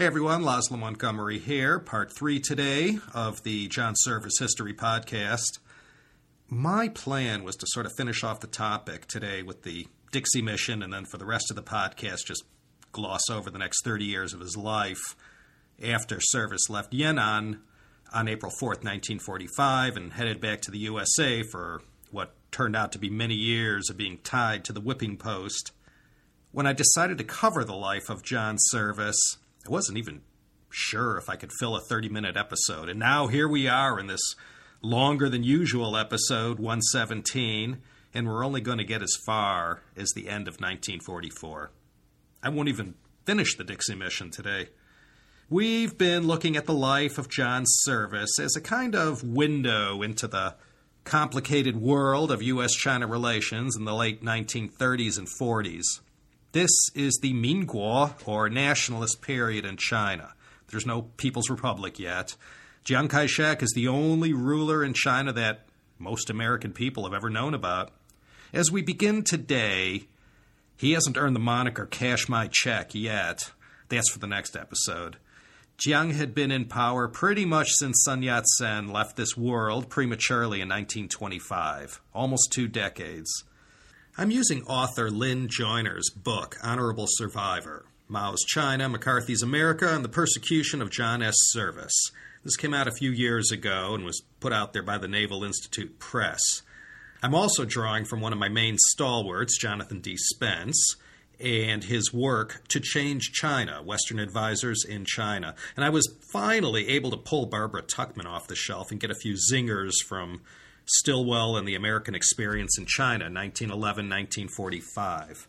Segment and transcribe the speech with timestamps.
[0.00, 5.58] Hey everyone, Laszlo Montgomery here, part three today of the John Service History Podcast.
[6.48, 10.82] My plan was to sort of finish off the topic today with the Dixie mission,
[10.82, 12.44] and then for the rest of the podcast, just
[12.92, 15.14] gloss over the next 30 years of his life
[15.84, 17.58] after Service left Yan'an
[18.10, 22.98] on April 4th, 1945, and headed back to the USA for what turned out to
[22.98, 25.72] be many years of being tied to the whipping post.
[26.52, 30.22] When I decided to cover the life of John Service, I wasn't even
[30.70, 32.88] sure if I could fill a 30 minute episode.
[32.88, 34.34] And now here we are in this
[34.82, 37.78] longer than usual episode 117,
[38.14, 41.70] and we're only going to get as far as the end of 1944.
[42.42, 42.94] I won't even
[43.26, 44.68] finish the Dixie mission today.
[45.50, 50.28] We've been looking at the life of John Service as a kind of window into
[50.28, 50.54] the
[51.04, 52.72] complicated world of U.S.
[52.72, 56.00] China relations in the late 1930s and 40s.
[56.52, 60.32] This is the Minguo, or nationalist period in China.
[60.68, 62.34] There's no People's Republic yet.
[62.82, 65.66] Chiang Kai shek is the only ruler in China that
[66.00, 67.92] most American people have ever known about.
[68.52, 70.08] As we begin today,
[70.76, 73.52] he hasn't earned the moniker Cash My Check yet.
[73.88, 75.18] That's for the next episode.
[75.78, 80.60] Chiang had been in power pretty much since Sun Yat sen left this world prematurely
[80.60, 83.44] in 1925, almost two decades.
[84.20, 90.82] I'm using author Lynne Joiner's book, Honorable Survivor Mao's China, McCarthy's America, and the Persecution
[90.82, 91.34] of John S.
[91.38, 92.10] Service.
[92.44, 95.42] This came out a few years ago and was put out there by the Naval
[95.42, 96.38] Institute Press.
[97.22, 100.18] I'm also drawing from one of my main stalwarts, Jonathan D.
[100.18, 100.96] Spence,
[101.42, 105.54] and his work to change China, Western Advisors in China.
[105.76, 109.14] And I was finally able to pull Barbara Tuchman off the shelf and get a
[109.14, 110.42] few zingers from
[110.92, 115.46] Stilwell and the American Experience in China, 1911 1945.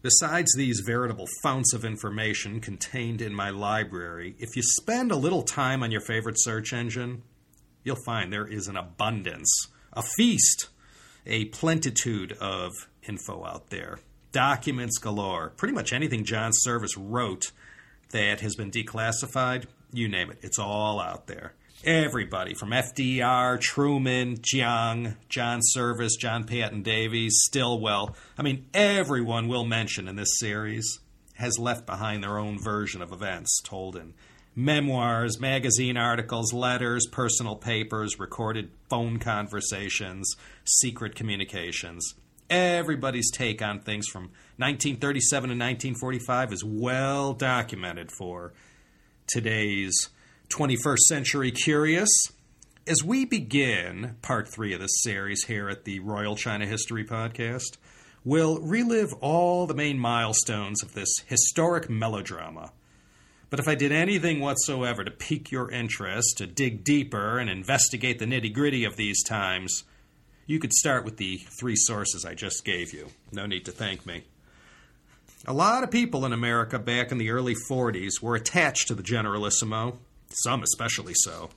[0.00, 5.42] Besides these veritable founts of information contained in my library, if you spend a little
[5.42, 7.22] time on your favorite search engine,
[7.82, 10.68] you'll find there is an abundance, a feast,
[11.26, 12.72] a plentitude of
[13.08, 13.98] info out there.
[14.30, 15.50] Documents galore.
[15.56, 17.50] Pretty much anything John Service wrote
[18.10, 21.54] that has been declassified, you name it, it's all out there.
[21.84, 28.16] Everybody from FDR, Truman, Jiang, John Service, John Paton Davies, Stilwell.
[28.36, 30.98] I mean, everyone we'll mention in this series
[31.34, 34.14] has left behind their own version of events told in
[34.56, 40.34] memoirs, magazine articles, letters, personal papers, recorded phone conversations,
[40.64, 42.16] secret communications.
[42.50, 44.22] Everybody's take on things from
[44.56, 48.52] 1937 to 1945 is well documented for
[49.28, 50.08] today's
[50.48, 52.08] 21st Century Curious.
[52.86, 57.76] As we begin part three of this series here at the Royal China History Podcast,
[58.24, 62.72] we'll relive all the main milestones of this historic melodrama.
[63.50, 68.18] But if I did anything whatsoever to pique your interest, to dig deeper and investigate
[68.18, 69.84] the nitty gritty of these times,
[70.46, 73.08] you could start with the three sources I just gave you.
[73.32, 74.24] No need to thank me.
[75.46, 79.02] A lot of people in America back in the early 40s were attached to the
[79.02, 79.98] Generalissimo
[80.30, 81.50] some especially so.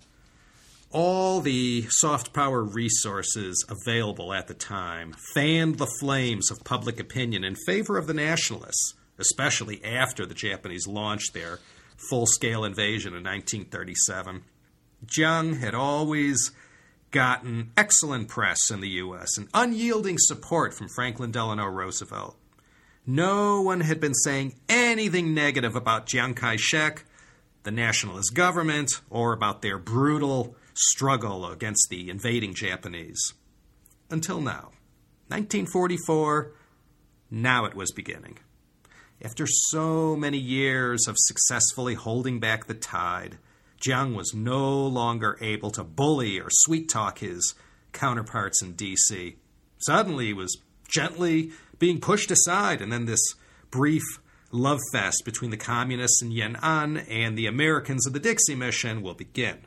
[0.91, 7.45] All the soft power resources available at the time fanned the flames of public opinion
[7.45, 11.59] in favor of the nationalists, especially after the Japanese launched their
[12.09, 14.43] full scale invasion in 1937.
[15.05, 16.51] Jiang had always
[17.11, 19.37] gotten excellent press in the U.S.
[19.37, 22.37] and unyielding support from Franklin Delano Roosevelt.
[23.05, 27.03] No one had been saying anything negative about Chiang Kai shek
[27.63, 33.33] the nationalist government or about their brutal struggle against the invading Japanese.
[34.09, 34.71] Until now.
[35.27, 36.51] 1944,
[37.29, 38.37] now it was beginning.
[39.23, 43.37] After so many years of successfully holding back the tide,
[43.79, 47.55] Jiang was no longer able to bully or sweet talk his
[47.93, 49.37] counterparts in D.C.
[49.77, 50.57] Suddenly, he was
[50.87, 53.33] gently being pushed aside, and then this
[53.69, 54.03] brief
[54.51, 59.13] love fest between the communists in Yan'an and the Americans of the Dixie mission will
[59.13, 59.59] begin.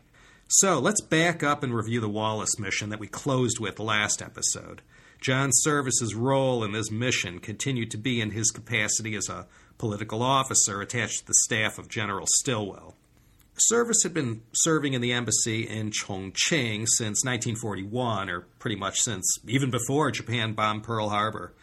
[0.48, 4.82] So let's back up and review the Wallace mission that we closed with last episode.
[5.20, 9.46] John Service's role in this mission continued to be in his capacity as a
[9.78, 12.94] political officer attached to the staff of General Stilwell.
[13.56, 19.38] Service had been serving in the embassy in Chongqing since 1941, or pretty much since
[19.46, 21.54] even before Japan bombed Pearl Harbor.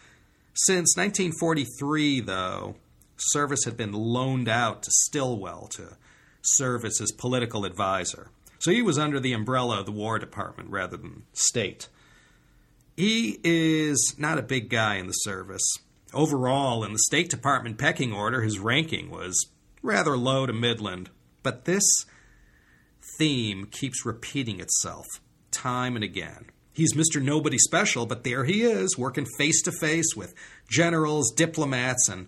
[0.53, 2.75] Since 1943, though,
[3.21, 5.97] Service had been loaned out to Stilwell to
[6.41, 8.29] serve as his political advisor.
[8.59, 11.87] So he was under the umbrella of the War Department rather than state.
[12.95, 15.77] He is not a big guy in the service.
[16.13, 19.47] Overall, in the State Department pecking order, his ranking was
[19.81, 21.09] rather low to midland.
[21.41, 21.83] But this
[23.17, 25.05] theme keeps repeating itself
[25.51, 26.45] time and again.
[26.73, 27.21] He's Mr.
[27.21, 30.33] Nobody Special, but there he is, working face to face with
[30.69, 32.27] generals, diplomats, and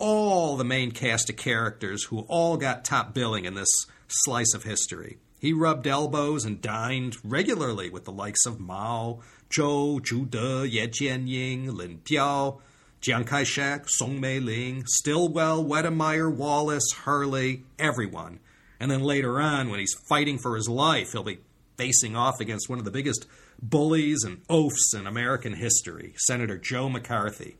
[0.00, 3.70] all the main cast of characters who all got top billing in this
[4.08, 5.18] slice of history.
[5.38, 9.20] He rubbed elbows and dined regularly with the likes of Mao,
[9.50, 12.60] Zhou, Zhu De, Ye Jianying, Lin Piao,
[13.00, 18.40] Chiang Kai shek, Song Mei Ling, Stilwell, Wedemeyer, Wallace, Hurley, everyone.
[18.78, 21.40] And then later on, when he's fighting for his life, he'll be
[21.78, 23.26] facing off against one of the biggest
[23.62, 27.56] bullies and oafs in American history, Senator Joe McCarthy.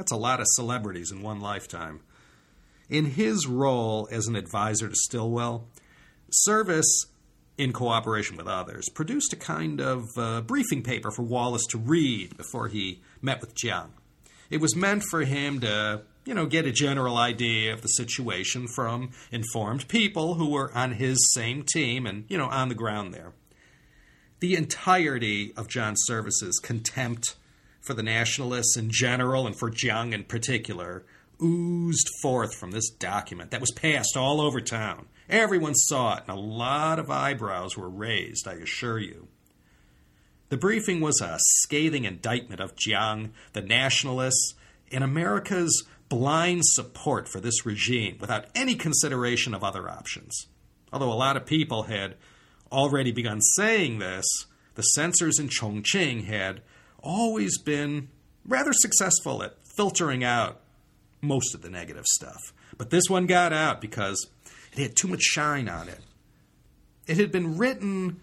[0.00, 2.00] That's a lot of celebrities in one lifetime.
[2.88, 5.68] In his role as an advisor to Stilwell,
[6.30, 7.04] Service,
[7.58, 12.34] in cooperation with others, produced a kind of uh, briefing paper for Wallace to read
[12.38, 13.90] before he met with Jiang.
[14.48, 18.68] It was meant for him to, you know, get a general idea of the situation
[18.74, 23.12] from informed people who were on his same team and, you know, on the ground
[23.12, 23.34] there.
[24.38, 27.36] The entirety of John Service's contempt
[27.80, 31.04] for the nationalists in general and for Jiang in particular
[31.42, 35.06] oozed forth from this document that was passed all over town.
[35.28, 39.28] Everyone saw it, and a lot of eyebrows were raised, I assure you.
[40.48, 44.54] The briefing was a scathing indictment of Jiang, the nationalists,
[44.90, 50.48] and America's blind support for this regime without any consideration of other options.
[50.92, 52.16] Although a lot of people had
[52.72, 54.26] already begun saying this,
[54.74, 56.62] the censors in Chongqing had
[57.02, 58.08] always been
[58.44, 60.60] rather successful at filtering out
[61.20, 62.52] most of the negative stuff.
[62.76, 64.26] But this one got out because
[64.72, 66.00] it had too much shine on it.
[67.06, 68.20] It had been written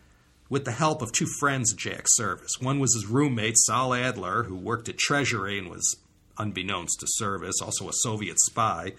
[0.50, 2.52] with the help of two friends of Jack Service.
[2.60, 5.98] One was his roommate, Sol Adler, who worked at Treasury and was,
[6.38, 8.94] unbeknownst to service, also a Soviet spy.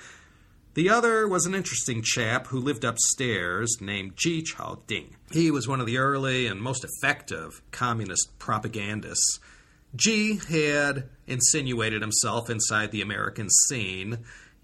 [0.74, 5.16] The other was an interesting chap who lived upstairs named Ji Chao Ding.
[5.32, 9.40] He was one of the early and most effective communist propagandists.
[9.96, 14.18] Ji had insinuated himself inside the American scene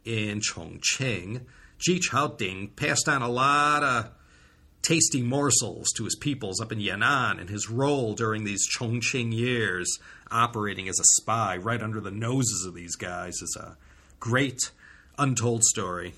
[0.05, 1.43] in Chongqing.
[1.79, 4.11] Ji Chaoding passed on a lot of
[4.83, 9.99] tasty morsels to his peoples up in Yan'an in his role during these Chongqing years,
[10.31, 13.77] operating as a spy right under the noses of these guys is a
[14.21, 14.71] great
[15.17, 16.15] untold story.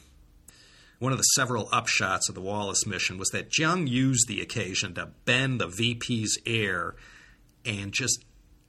[0.99, 4.94] One of the several upshots of the Wallace mission was that Jiang used the occasion
[4.94, 6.97] to bend the VP's ear
[7.64, 8.25] and just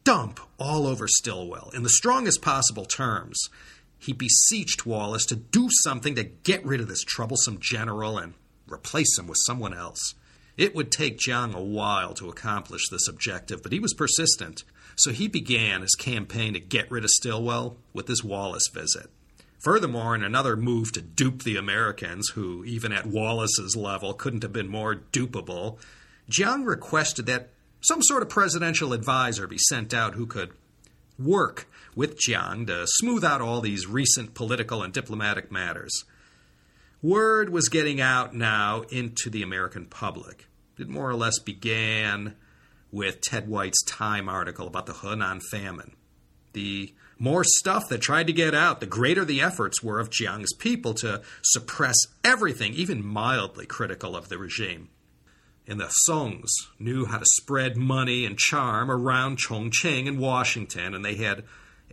[0.08, 1.70] dump all over Stilwell.
[1.74, 3.50] in the strongest possible terms.
[4.00, 8.34] He beseeched Wallace to do something to get rid of this troublesome general and
[8.72, 10.16] replace him with someone else.
[10.56, 14.64] It would take Jiang a while to accomplish this objective, but he was persistent,
[14.96, 19.10] so he began his campaign to get rid of Stilwell with his Wallace visit.
[19.60, 24.54] Furthermore, in another move to dupe the Americans, who, even at Wallace's level, couldn't have
[24.54, 25.80] been more dupable,
[26.32, 27.50] Jiang requested that
[27.82, 30.52] some sort of presidential advisor be sent out who could
[31.20, 36.06] work with Jiang to smooth out all these recent political and diplomatic matters.
[37.02, 40.48] Word was getting out now into the American public.
[40.78, 42.36] It more or less began
[42.92, 45.96] with Ted White's Time article about the Hunan famine.
[46.54, 50.54] The more stuff that tried to get out, the greater the efforts were of Jiang's
[50.54, 54.90] people to suppress everything, even mildly critical of the regime
[55.68, 61.04] and the Songs knew how to spread money and charm around Chongqing and Washington, and
[61.04, 61.44] they had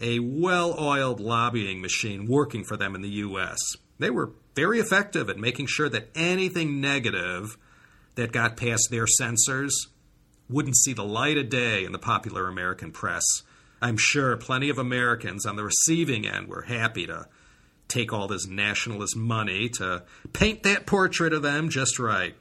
[0.00, 3.59] a well oiled lobbying machine working for them in the U.S.
[3.99, 7.57] They were very effective at making sure that anything negative
[8.14, 9.88] that got past their censors
[10.49, 13.25] wouldn't see the light of day in the popular American press.
[13.83, 17.26] I'm sure plenty of Americans on the receiving end were happy to
[17.88, 22.35] take all this nationalist money to paint that portrait of them just right.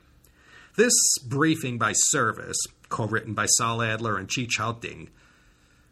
[0.76, 2.58] This briefing by service,
[2.90, 5.10] co written by Sol Adler and Ji Chaoding,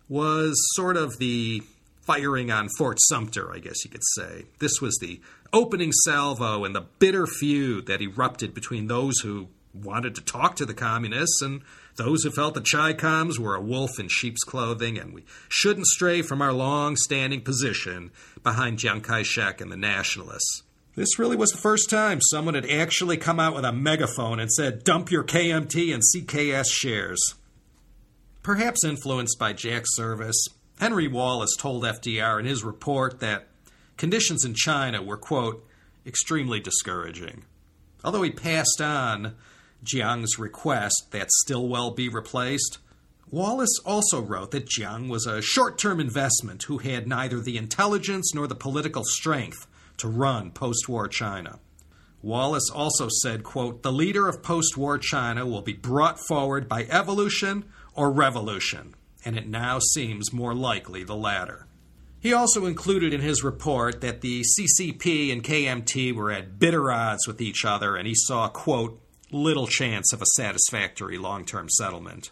[0.09, 1.61] was sort of the
[2.01, 4.45] firing on Fort Sumter, I guess you could say.
[4.59, 5.21] This was the
[5.53, 10.65] opening salvo in the bitter feud that erupted between those who wanted to talk to
[10.65, 11.61] the communists and
[11.97, 15.87] those who felt the Chi Coms were a wolf in sheep's clothing and we shouldn't
[15.87, 18.11] stray from our long standing position
[18.43, 20.63] behind Chiang Kai shek and the nationalists.
[20.93, 24.51] This really was the first time someone had actually come out with a megaphone and
[24.51, 27.35] said, dump your KMT and CKS shares.
[28.43, 30.47] Perhaps influenced by Jack Service,
[30.79, 33.47] Henry Wallace told FDR in his report that
[33.95, 35.65] conditions in China were, quote,
[36.05, 37.45] extremely discouraging.
[38.03, 39.35] Although he passed on
[39.85, 42.79] Jiang's request that Stilwell be replaced,
[43.29, 48.33] Wallace also wrote that Jiang was a short term investment who had neither the intelligence
[48.35, 49.67] nor the political strength
[50.01, 51.59] to run post war China.
[52.21, 57.65] Wallace also said, quote, the leader of post-war China will be brought forward by evolution
[57.95, 58.93] or revolution,
[59.25, 61.65] and it now seems more likely the latter.
[62.19, 67.25] He also included in his report that the CCP and KMT were at bitter odds
[67.25, 72.29] with each other, and he saw, quote, little chance of a satisfactory long term settlement.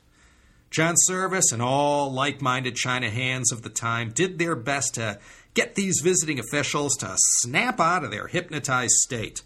[0.69, 5.17] John Service and all like minded China hands of the time did their best to
[5.53, 9.41] get these visiting officials to snap out of their hypnotized state.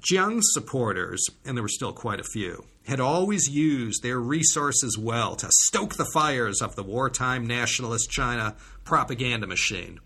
[0.00, 5.34] Jiang's supporters, and there were still quite a few, had always used their resources well
[5.36, 9.98] to stoke the fires of the wartime nationalist China propaganda machine.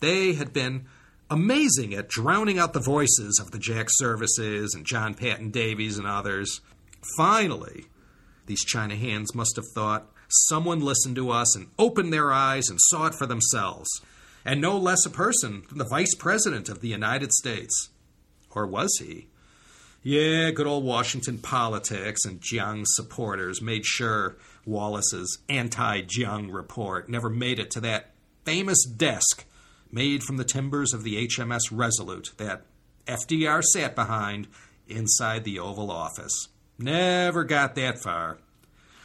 [0.00, 0.86] They had been
[1.28, 6.06] amazing at drowning out the voices of the Jack Services and John Paton Davies and
[6.06, 6.60] others.
[7.16, 7.86] Finally,
[8.46, 12.78] these China hands must have thought someone listened to us and opened their eyes and
[12.80, 13.88] saw it for themselves.
[14.44, 17.90] And no less a person than the Vice President of the United States.
[18.50, 19.28] Or was he?
[20.02, 27.30] Yeah, good old Washington politics and Jiang supporters made sure Wallace's anti Jiang report never
[27.30, 28.10] made it to that
[28.44, 29.44] famous desk
[29.92, 32.62] made from the timbers of the HMS Resolute that
[33.06, 34.48] FDR sat behind
[34.88, 36.48] inside the Oval Office.
[36.78, 38.38] Never got that far.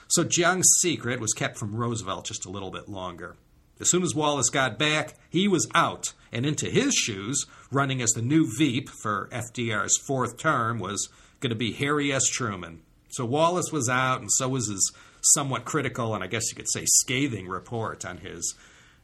[0.07, 3.35] So Jiang's secret was kept from Roosevelt just a little bit longer.
[3.79, 8.11] As soon as Wallace got back, he was out, and into his shoes, running as
[8.11, 12.27] the new Veep for FDR's fourth term, was going to be Harry S.
[12.27, 12.81] Truman.
[13.09, 14.91] So Wallace was out, and so was his
[15.33, 18.55] somewhat critical and I guess you could say scathing report on his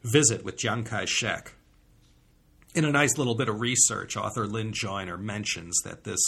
[0.03, 1.53] visit with Chiang Kai shek.
[2.75, 6.21] In a nice little bit of research, author Lynne Joiner mentions that this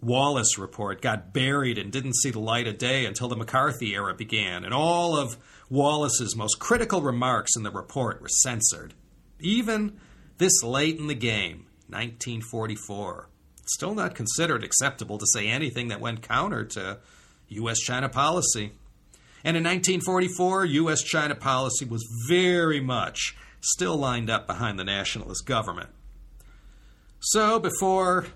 [0.00, 4.14] Wallace report got buried and didn't see the light of day until the McCarthy era
[4.14, 5.36] began, and all of
[5.70, 8.94] Wallace's most critical remarks in the report were censored.
[9.40, 9.98] Even
[10.38, 13.28] this late in the game, 1944,
[13.62, 16.98] it's still not considered acceptable to say anything that went counter to
[17.48, 17.78] U.S.
[17.78, 18.72] China policy.
[19.44, 21.02] And in 1944, U.S.
[21.02, 25.90] China policy was very much still lined up behind the nationalist government.
[27.20, 28.26] So before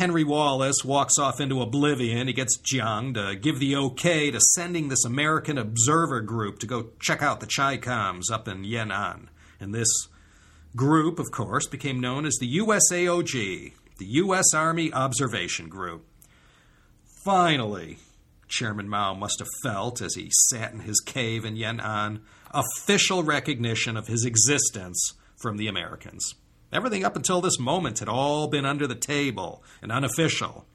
[0.00, 4.88] Henry Wallace walks off into oblivion, he gets Jiang to give the okay to sending
[4.88, 9.26] this American observer group to go check out the Chi-Coms up in Yan'an.
[9.60, 10.08] And this
[10.74, 14.54] group, of course, became known as the USAOG, the U.S.
[14.54, 16.06] Army Observation Group.
[17.22, 17.98] Finally,
[18.48, 23.98] Chairman Mao must have felt as he sat in his cave in Yan'an, official recognition
[23.98, 26.36] of his existence from the Americans.
[26.72, 30.66] Everything up until this moment had all been under the table and unofficial.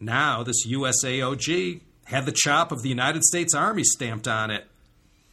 [0.00, 4.66] Now, this USAOG had the chop of the United States Army stamped on it.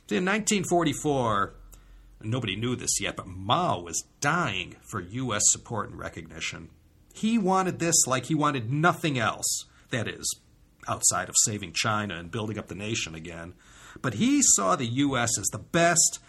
[0.10, 1.54] In 1944,
[2.22, 5.44] nobody knew this yet, but Mao was dying for U.S.
[5.46, 6.70] support and recognition.
[7.14, 9.66] He wanted this like he wanted nothing else.
[9.92, 10.40] That is,
[10.88, 13.54] outside of saving China and building up the nation again.
[14.02, 15.38] But he saw the U.S.
[15.40, 16.20] as the best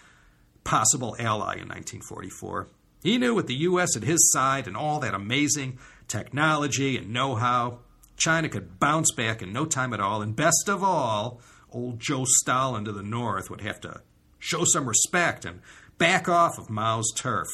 [0.65, 2.69] possible ally in 1944.
[3.03, 3.97] He knew with the U.S.
[3.97, 5.79] at his side and all that amazing
[6.09, 7.79] technology and know how,
[8.17, 10.21] China could bounce back in no time at all.
[10.21, 11.41] And best of all,
[11.73, 14.03] old Joe Stalin to the north would have to
[14.39, 15.61] show some respect and
[15.97, 17.49] back off of Mao's turf.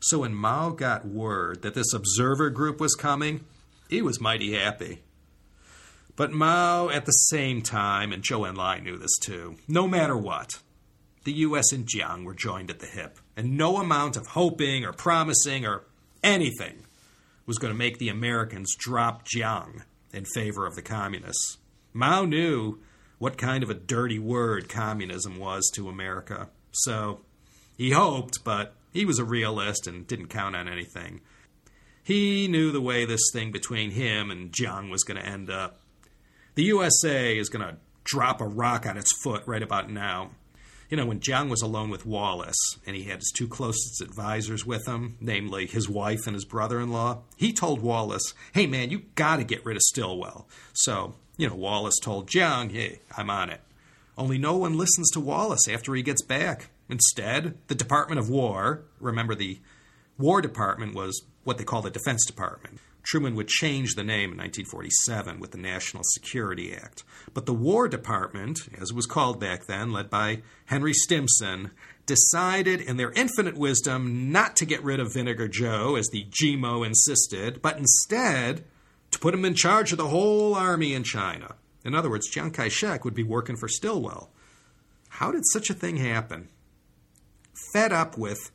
[0.00, 3.44] So when Mao got word that this observer group was coming,
[3.88, 5.02] he was mighty happy.
[6.14, 10.60] But Mao, at the same time, and Zhou Enlai knew this too, no matter what,
[11.24, 11.72] the U.S.
[11.72, 15.84] and Jiang were joined at the hip, and no amount of hoping or promising or
[16.24, 16.84] anything
[17.46, 21.58] was going to make the Americans drop Jiang in favor of the communists.
[21.92, 22.80] Mao knew
[23.18, 27.20] what kind of a dirty word communism was to America, so
[27.76, 31.20] he hoped, but he was a realist and didn't count on anything.
[32.02, 35.80] He knew the way this thing between him and Jiang was going to end up.
[36.56, 40.32] The USA is going to drop a rock on its foot right about now.
[40.88, 44.64] You know, when Jiang was alone with Wallace and he had his two closest advisors
[44.64, 48.88] with him, namely his wife and his brother in law, he told Wallace, hey man,
[48.90, 50.48] you got to get rid of Stilwell.
[50.72, 53.60] So, you know, Wallace told Jiang, hey, I'm on it.
[54.16, 56.70] Only no one listens to Wallace after he gets back.
[56.88, 59.58] Instead, the Department of War, remember the
[60.16, 62.80] War Department was what they call the Defense Department.
[63.08, 67.04] Truman would change the name in 1947 with the National Security Act.
[67.32, 71.70] But the War Department, as it was called back then, led by Henry Stimson,
[72.04, 76.86] decided in their infinite wisdom not to get rid of Vinegar Joe, as the Gimo
[76.86, 78.64] insisted, but instead
[79.10, 81.54] to put him in charge of the whole army in China.
[81.86, 84.30] In other words, Chiang Kai shek would be working for Stilwell.
[85.08, 86.50] How did such a thing happen?
[87.72, 88.50] Fed up with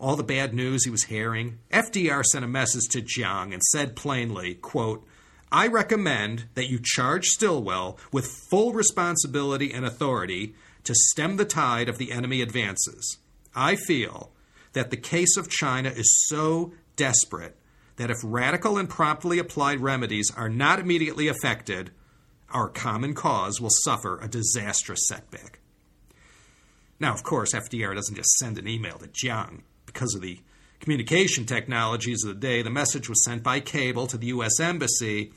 [0.00, 3.94] all the bad news he was hearing, FDR sent a message to Jiang and said
[3.94, 5.06] plainly, quote,
[5.52, 10.54] I recommend that you charge Stilwell with full responsibility and authority
[10.84, 13.18] to stem the tide of the enemy advances.
[13.54, 14.32] I feel
[14.72, 17.56] that the case of China is so desperate
[17.96, 21.90] that if radical and promptly applied remedies are not immediately effected,
[22.50, 25.58] our common cause will suffer a disastrous setback.
[26.98, 29.62] Now, of course, FDR doesn't just send an email to Jiang.
[29.92, 30.40] Because of the
[30.78, 34.60] communication technologies of the day, the message was sent by cable to the U.S.
[34.60, 35.32] Embassy.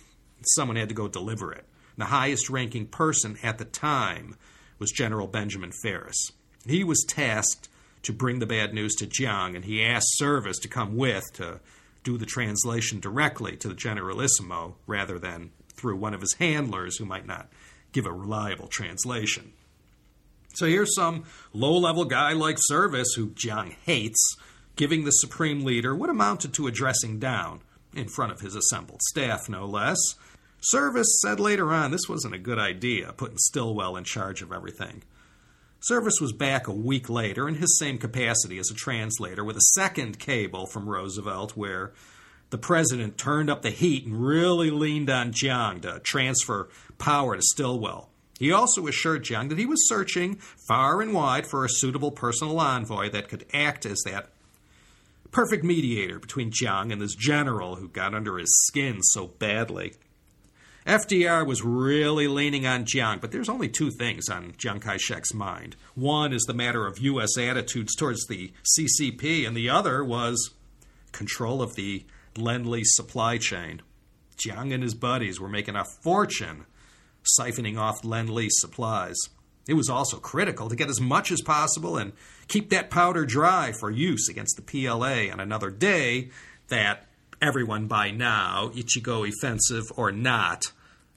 [0.55, 1.65] Someone had to go deliver it.
[1.97, 4.35] The highest ranking person at the time
[4.79, 6.31] was General Benjamin Ferris.
[6.65, 7.69] He was tasked
[8.03, 11.59] to bring the bad news to Jiang, and he asked Service to come with to
[12.03, 17.05] do the translation directly to the Generalissimo rather than through one of his handlers who
[17.05, 17.49] might not
[17.91, 19.53] give a reliable translation.
[20.55, 24.35] So here's some low level guy like Service, who Jiang hates,
[24.75, 27.61] giving the supreme leader what amounted to a dressing down
[27.95, 29.97] in front of his assembled staff, no less.
[30.61, 35.03] Service said later on this wasn't a good idea, putting Stilwell in charge of everything.
[35.81, 39.71] Service was back a week later in his same capacity as a translator with a
[39.73, 41.91] second cable from Roosevelt where
[42.51, 47.41] the president turned up the heat and really leaned on Jiang to transfer power to
[47.41, 48.09] Stilwell.
[48.39, 50.35] He also assured Jiang that he was searching
[50.67, 54.29] far and wide for a suitable personal envoy that could act as that
[55.33, 59.95] perfect mediator between Jiang and this general who got under his skin so badly.
[60.85, 65.33] FDR was really leaning on Jiang, but there's only two things on Chiang Kai shek's
[65.33, 65.75] mind.
[65.95, 67.37] One is the matter of U.S.
[67.37, 70.51] attitudes towards the CCP, and the other was
[71.11, 72.05] control of the
[72.37, 73.81] Lend supply chain.
[74.37, 76.65] Jiang and his buddies were making a fortune
[77.39, 79.17] siphoning off Lend supplies.
[79.67, 82.13] It was also critical to get as much as possible and
[82.47, 86.29] keep that powder dry for use against the PLA on another day
[86.67, 87.07] that
[87.41, 90.71] everyone by now, Ichigo offensive or not,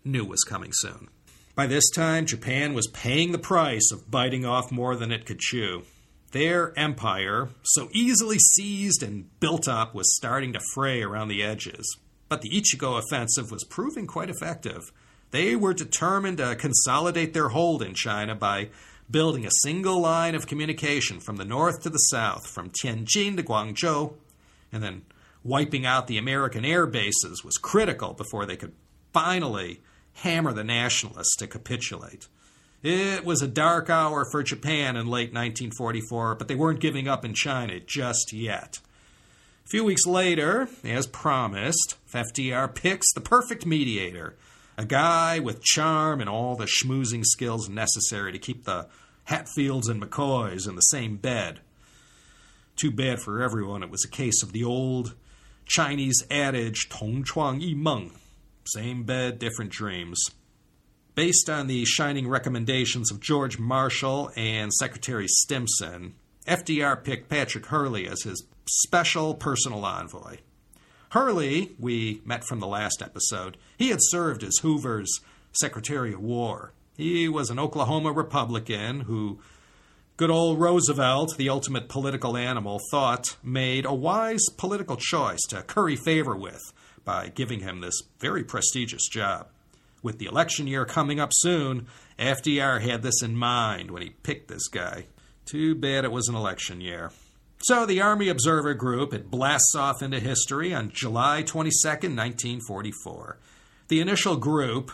[0.05, 1.09] knew was coming soon.
[1.57, 5.39] By this time, Japan was paying the price of biting off more than it could
[5.39, 5.85] chew.
[6.33, 11.97] Their empire, so easily seized and built up, was starting to fray around the edges.
[12.29, 14.93] But the Ichigo offensive was proving quite effective.
[15.31, 18.71] They were determined to consolidate their hold in China by
[19.11, 23.43] building a single line of communication from the north to the south, from Tianjin to
[23.43, 24.15] Guangzhou,
[24.73, 25.03] and then
[25.45, 28.73] wiping out the American air bases was critical before they could
[29.13, 29.81] finally
[30.15, 32.27] hammer the nationalists to capitulate.
[32.83, 37.25] It was a dark hour for Japan in late 1944, but they weren't giving up
[37.25, 38.81] in China just yet.
[39.65, 44.37] A few weeks later, as promised, FDR picks the perfect mediator,
[44.77, 48.87] a guy with charm and all the schmoozing skills necessary to keep the
[49.25, 51.61] Hatfields and McCoys in the same bed.
[52.77, 55.15] Too bad for everyone it was a case of the old
[55.65, 58.13] Chinese adage, Tong Chuang Yi Meng,
[58.67, 60.23] same bed, different dreams.
[61.15, 66.15] Based on the shining recommendations of George Marshall and Secretary Stimson,
[66.47, 70.37] FDR picked Patrick Hurley as his special personal envoy.
[71.11, 75.21] Hurley, we met from the last episode, he had served as Hoover's
[75.53, 76.73] Secretary of War.
[76.97, 79.39] He was an Oklahoma Republican who
[80.19, 85.95] Good old Roosevelt, the ultimate political animal, thought made a wise political choice to curry
[85.95, 86.73] favor with
[87.05, 89.49] by giving him this very prestigious job.
[90.03, 91.87] With the election year coming up soon,
[92.19, 95.05] FDR had this in mind when he picked this guy.
[95.45, 97.11] Too bad it was an election year.
[97.59, 103.39] So the Army Observer Group it blasts off into history on July 22, 1944.
[103.89, 104.93] The initial group,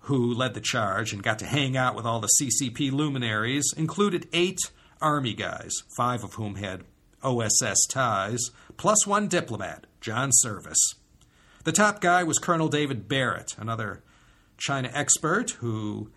[0.00, 4.28] who led the charge and got to hang out with all the CCP luminaries, included
[4.32, 4.58] eight
[5.00, 6.84] Army guys, five of whom had
[7.22, 10.94] OSS ties, plus one diplomat, John Service.
[11.64, 14.02] The top guy was Colonel David Barrett, another
[14.56, 16.10] China expert who,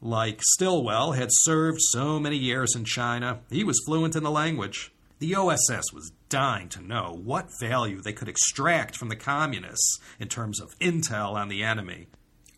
[0.00, 3.40] like Stilwell, had served so many years in China.
[3.50, 4.92] He was fluent in the language.
[5.24, 10.28] The OSS was dying to know what value they could extract from the communists in
[10.28, 12.08] terms of intel on the enemy.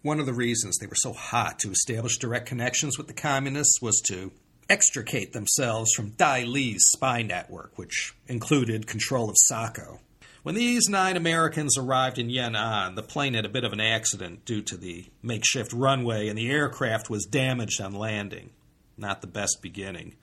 [0.02, 3.80] One of the reasons they were so hot to establish direct connections with the communists
[3.80, 4.32] was to
[4.68, 10.00] extricate themselves from Dai Li's spy network, which included control of SACO.
[10.42, 14.44] When these nine Americans arrived in Yan'an, the plane had a bit of an accident
[14.44, 18.50] due to the makeshift runway, and the aircraft was damaged on landing.
[18.98, 20.16] Not the best beginning.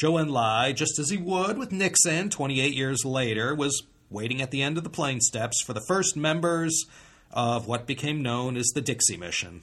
[0.00, 4.62] Zhou Enlai, just as he would with Nixon 28 years later, was waiting at the
[4.62, 6.86] end of the plane steps for the first members
[7.30, 9.62] of what became known as the Dixie Mission.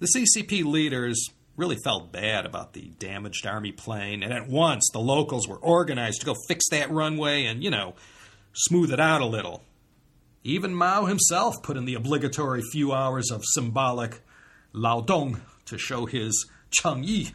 [0.00, 4.98] The CCP leaders really felt bad about the damaged army plane, and at once the
[4.98, 7.94] locals were organized to go fix that runway and, you know,
[8.52, 9.62] smooth it out a little.
[10.42, 14.22] Even Mao himself put in the obligatory few hours of symbolic
[14.72, 17.32] lao dong to show his cheng yi.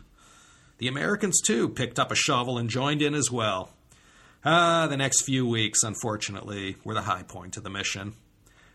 [0.81, 3.71] The Americans, too, picked up a shovel and joined in as well.
[4.43, 8.13] Ah, the next few weeks, unfortunately, were the high point of the mission.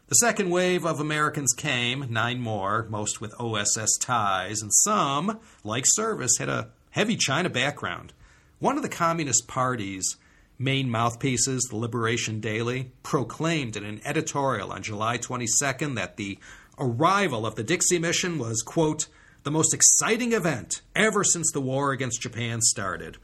[0.06, 5.82] The second wave of Americans came, nine more, most with OSS ties, and some, like
[5.84, 8.12] Service, had a heavy China background.
[8.60, 10.16] One of the Communist Party's
[10.60, 16.38] main mouthpieces, the Liberation Daily, proclaimed in an editorial on July 22nd that the
[16.78, 19.08] arrival of the Dixie mission was, quote,
[19.46, 23.16] the most exciting event ever since the war against Japan started.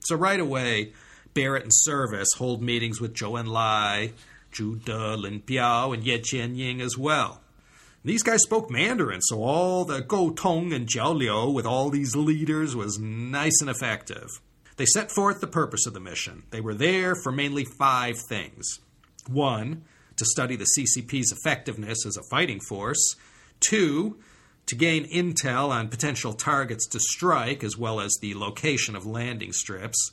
[0.00, 0.94] So right away,
[1.32, 4.14] Barrett and Service hold meetings with Zhou Enlai,
[4.52, 7.40] Zhu De, Lin Biao, and Ye Jianying as well.
[8.04, 12.16] These guys spoke Mandarin, so all the Go Tong and Jiao Liu with all these
[12.16, 14.26] leaders was nice and effective.
[14.76, 16.42] They set forth the purpose of the mission.
[16.50, 18.80] They were there for mainly five things.
[19.28, 19.84] One,
[20.16, 23.14] to study the CCP's effectiveness as a fighting force.
[23.60, 24.16] Two,
[24.66, 29.52] to gain intel on potential targets to strike, as well as the location of landing
[29.52, 30.10] strips.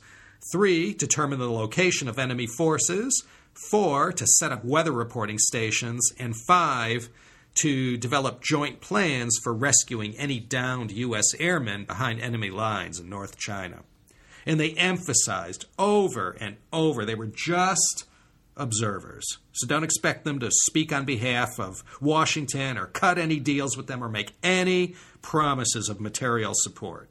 [0.52, 3.24] Three, determine the location of enemy forces.
[3.70, 6.12] Four, to set up weather reporting stations.
[6.18, 7.08] And five,
[7.56, 11.34] to develop joint plans for rescuing any downed U.S.
[11.38, 13.80] airmen behind enemy lines in North China.
[14.46, 18.04] And they emphasized over and over they were just
[18.56, 19.38] observers.
[19.52, 23.86] So don't expect them to speak on behalf of Washington or cut any deals with
[23.86, 27.10] them or make any promises of material support.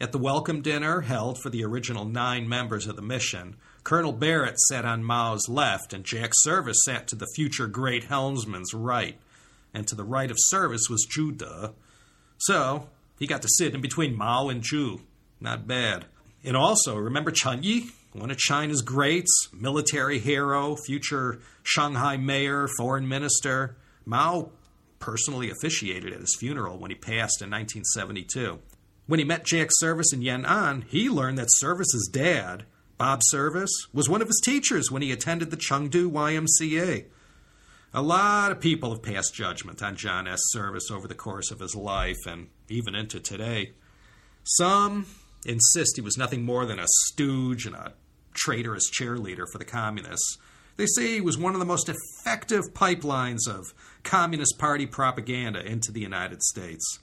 [0.00, 3.54] At the welcome dinner held for the original nine members of the mission,
[3.84, 8.74] Colonel Barrett sat on Mao's left, and Jack Service sat to the future great helmsman's
[8.74, 9.16] right.
[9.72, 11.72] And to the right of Service was De.
[12.38, 15.00] So, he got to sit in between Mao and Zhu.
[15.40, 16.06] Not bad.
[16.42, 23.08] And also, remember Chen Yi, one of China's greats, military hero, future Shanghai mayor, foreign
[23.08, 23.76] minister.
[24.04, 24.50] Mao
[24.98, 28.60] personally officiated at his funeral when he passed in 1972.
[29.06, 32.64] When he met Jack Service in Yan'an, he learned that Service's dad,
[32.98, 37.06] Bob Service, was one of his teachers when he attended the Chengdu YMCA.
[37.94, 40.40] A lot of people have passed judgment on John S.
[40.46, 43.72] Service over the course of his life and even into today.
[44.44, 45.06] Some
[45.44, 47.92] insist he was nothing more than a stooge and a
[48.34, 50.38] traitorous cheerleader for the communists.
[50.76, 55.92] They say he was one of the most effective pipelines of Communist Party propaganda into
[55.92, 56.98] the United States.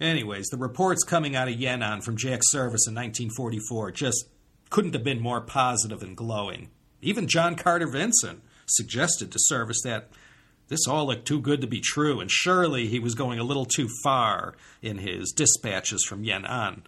[0.00, 4.24] Anyways, the reports coming out of Yan'an from Jack Service in 1944 just
[4.70, 6.70] couldn't have been more positive and glowing.
[7.02, 10.08] Even John Carter Vincent suggested to Service that
[10.68, 13.66] this all looked too good to be true, and surely he was going a little
[13.66, 16.82] too far in his dispatches from Yan'an.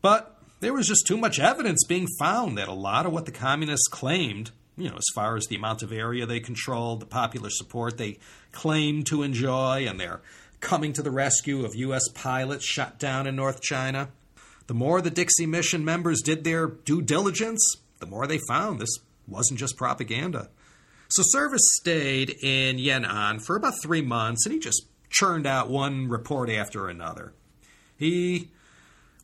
[0.00, 0.31] But
[0.62, 3.88] there was just too much evidence being found that a lot of what the communists
[3.88, 7.98] claimed, you know, as far as the amount of area they controlled, the popular support
[7.98, 8.18] they
[8.52, 10.20] claimed to enjoy, and their
[10.60, 12.06] coming to the rescue of U.S.
[12.14, 14.10] pilots shot down in North China.
[14.68, 18.96] The more the Dixie Mission members did their due diligence, the more they found this
[19.26, 20.48] wasn't just propaganda.
[21.08, 26.08] So Service stayed in Yan'an for about three months, and he just churned out one
[26.08, 27.32] report after another.
[27.96, 28.52] He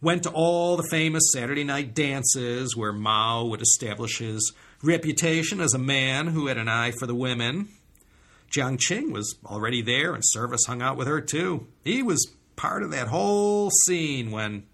[0.01, 5.75] went to all the famous Saturday night dances where Mao would establish his reputation as
[5.75, 7.69] a man who had an eye for the women.
[8.51, 11.67] Jiang Qing was already there, and Service hung out with her too.
[11.85, 14.65] He was part of that whole scene when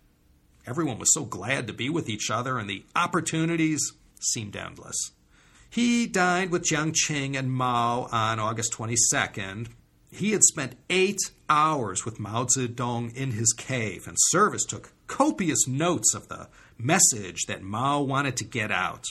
[0.66, 5.12] everyone was so glad to be with each other and the opportunities seemed endless.
[5.68, 9.68] He dined with Jiang Qing and Mao on August 22nd.
[10.10, 11.18] He had spent eight
[11.50, 17.46] hours with Mao Zedong in his cave, and Service took copious notes of the message
[17.46, 19.04] that Mao wanted to get out.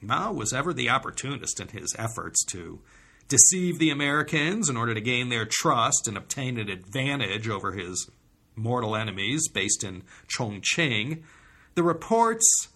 [0.00, 2.80] Mao was ever the opportunist in his efforts to
[3.28, 8.10] deceive the Americans in order to gain their trust and obtain an advantage over his
[8.56, 11.22] mortal enemies based in Chongqing,
[11.74, 12.68] the reports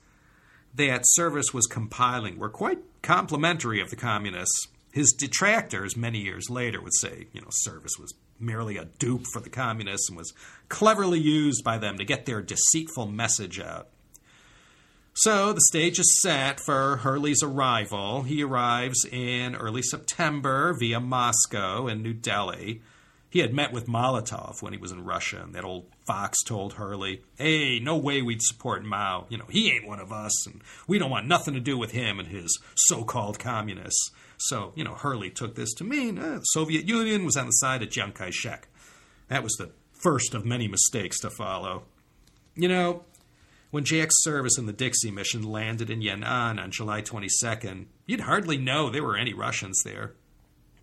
[0.74, 4.68] that Service was compiling were quite complimentary of the communists.
[4.92, 8.14] His detractors, many years later, would say, you know, Service was
[8.44, 10.32] merely a dupe for the communists and was
[10.68, 13.88] cleverly used by them to get their deceitful message out.
[15.16, 18.22] So the stage is set for Hurley's arrival.
[18.22, 22.82] He arrives in early September via Moscow and New Delhi.
[23.30, 26.74] He had met with Molotov when he was in Russia, and that old fox told
[26.74, 29.26] Hurley, Hey, no way we'd support Mao.
[29.28, 31.92] You know, he ain't one of us, and we don't want nothing to do with
[31.92, 34.10] him and his so called communists.
[34.36, 37.82] So, you know, Hurley took this to mean uh, Soviet Union was on the side
[37.82, 38.68] of Chiang Kai shek.
[39.28, 41.84] That was the first of many mistakes to follow.
[42.54, 43.04] You know,
[43.70, 48.56] when Jack Service in the Dixie mission landed in Yan'an on July 22nd, you'd hardly
[48.56, 50.12] know there were any Russians there.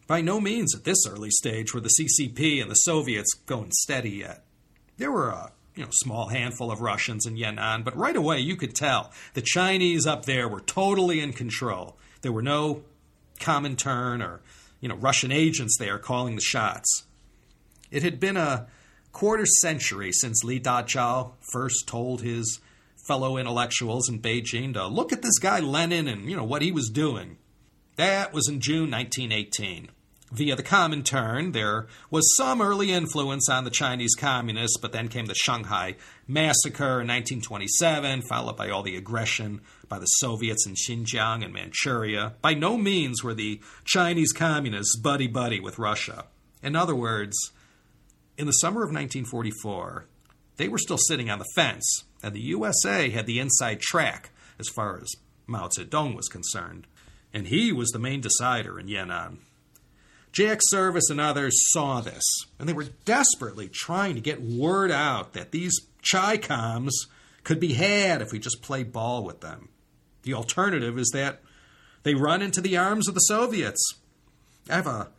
[0.08, 4.10] By no means at this early stage were the CCP and the Soviets going steady
[4.10, 4.44] yet.
[4.98, 8.58] There were a you know, small handful of Russians in Yan'an, but right away you
[8.58, 11.98] could tell the Chinese up there were totally in control.
[12.24, 12.84] There were no
[13.42, 14.42] Comintern or
[14.80, 17.04] you know Russian agents there calling the shots.
[17.90, 18.68] It had been a
[19.12, 22.60] quarter century since Li Dazhao first told his
[23.06, 26.72] fellow intellectuals in Beijing to look at this guy Lenin and you know what he
[26.72, 27.38] was doing.
[27.98, 29.90] That was in June 1918.
[30.32, 35.26] Via the Comintern, there was some early influence on the Chinese communists, but then came
[35.26, 41.44] the Shanghai Massacre in 1927, followed by all the aggression by the Soviets in Xinjiang
[41.44, 42.36] and Manchuria.
[42.42, 46.28] By no means were the Chinese communists buddy buddy with Russia.
[46.64, 47.36] In other words,
[48.38, 50.06] in the summer of 1944,
[50.56, 54.70] they were still sitting on the fence, and the USA had the inside track as
[54.70, 55.12] far as
[55.46, 56.88] Mao Zedong was concerned.
[57.34, 59.40] And he was the main decider in Yan'an.
[60.32, 62.24] Jack Service and others saw this,
[62.58, 65.78] and they were desperately trying to get word out that these
[66.10, 67.08] Chi-Coms
[67.44, 69.70] could be had if we just play ball with them.
[70.24, 71.42] The alternative is that
[72.04, 73.82] they run into the arms of the Soviets.
[74.70, 75.10] I have a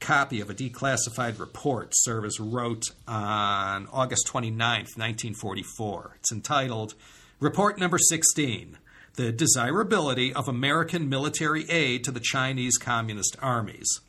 [0.00, 6.16] copy of a declassified report Service wrote on August 29, 1944.
[6.20, 6.94] It's entitled
[7.40, 8.78] Report Number 16
[9.16, 14.00] The Desirability of American Military Aid to the Chinese Communist Armies.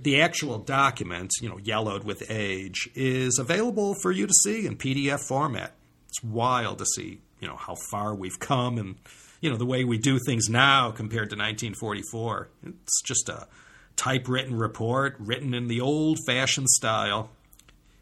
[0.00, 4.76] The actual document, you know, yellowed with age, is available for you to see in
[4.76, 5.72] PDF format.
[6.08, 8.96] It's wild to see, you know, how far we've come and,
[9.40, 12.48] you know, the way we do things now compared to 1944.
[12.64, 13.48] It's just a
[13.96, 17.30] typewritten report written in the old fashioned style.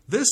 [0.08, 0.28] This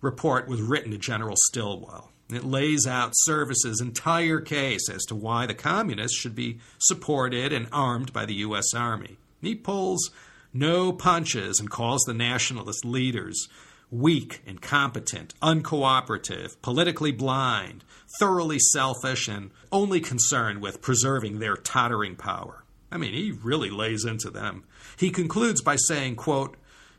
[0.00, 2.10] report was written to General Stilwell.
[2.30, 7.68] It lays out Service's entire case as to why the communists should be supported and
[7.72, 8.74] armed by the U.S.
[8.74, 9.16] Army.
[9.40, 10.10] He pulls
[10.58, 13.48] no punches and calls the nationalist leaders
[13.90, 17.84] weak, incompetent, uncooperative, politically blind,
[18.18, 22.64] thoroughly selfish, and only concerned with preserving their tottering power.
[22.90, 24.64] I mean, he really lays into them.
[24.96, 26.56] He concludes by saying, quote,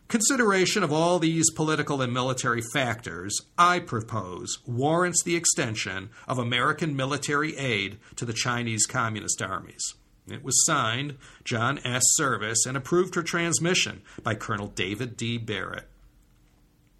[0.07, 6.95] Consideration of all these political and military factors, I propose, warrants the extension of American
[6.95, 9.93] military aid to the Chinese Communist armies.
[10.31, 12.03] It was signed John S.
[12.15, 15.37] Service and approved for transmission by Colonel David D.
[15.37, 15.87] Barrett.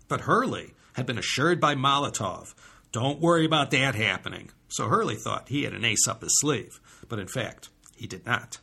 [0.08, 2.54] But Hurley had been assured by Molotov,
[2.92, 4.50] don't worry about that happening.
[4.68, 8.26] So Hurley thought he had an ace up his sleeve, but in fact, he did
[8.26, 8.60] not.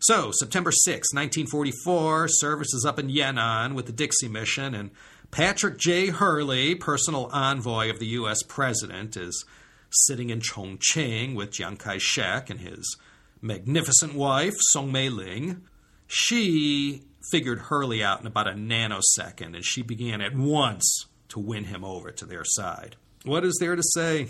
[0.00, 4.90] So, September 6, 1944, Service is up in Yan'an with the Dixie Mission, and
[5.32, 6.06] Patrick J.
[6.06, 8.44] Hurley, personal envoy of the U.S.
[8.44, 9.44] President, is
[9.90, 12.96] sitting in Chongqing with Chiang Kai shek and his
[13.40, 15.62] magnificent wife, Song Mei Ling.
[16.06, 21.64] She figured Hurley out in about a nanosecond, and she began at once to win
[21.64, 22.96] him over to their side.
[23.24, 24.28] What is there to say?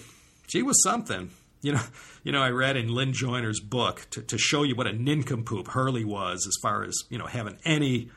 [0.49, 1.31] She was something.
[1.61, 1.83] You know,
[2.23, 5.69] you know, I read in Lynne Joiner's book to, to show you what a nincompoop
[5.69, 8.11] Hurley was as far as, you know, having any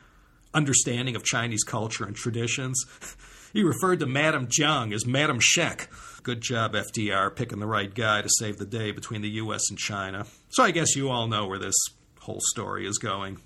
[0.54, 2.84] understanding of Chinese culture and traditions.
[3.52, 5.88] He referred to Madame Jiang as Madame Shek.
[6.22, 9.62] Good job, FDR, picking the right guy to save the day between the U.S.
[9.68, 10.26] and China.
[10.50, 11.74] So I guess you all know where this
[12.20, 13.40] whole story is going.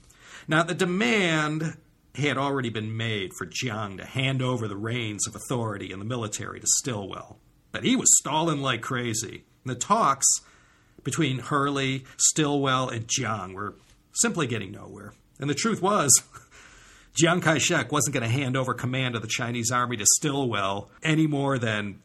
[0.47, 1.77] Now, the demand
[2.15, 6.05] had already been made for Jiang to hand over the reins of authority in the
[6.05, 7.39] military to Stilwell,
[7.73, 9.45] but he was stalling like crazy.
[9.65, 10.27] And The talks
[11.03, 13.75] between Hurley, Stilwell, and Jiang were
[14.13, 15.13] simply getting nowhere.
[15.39, 16.11] And the truth was,
[17.17, 20.91] Chiang Kai shek wasn't going to hand over command of the Chinese army to Stilwell
[21.03, 22.01] any more than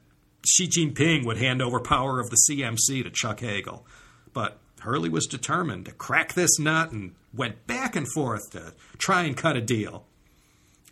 [0.45, 3.85] Xi Jinping would hand over power of the CMC to Chuck Hagel.
[4.33, 9.23] But Hurley was determined to crack this nut and went back and forth to try
[9.23, 10.05] and cut a deal.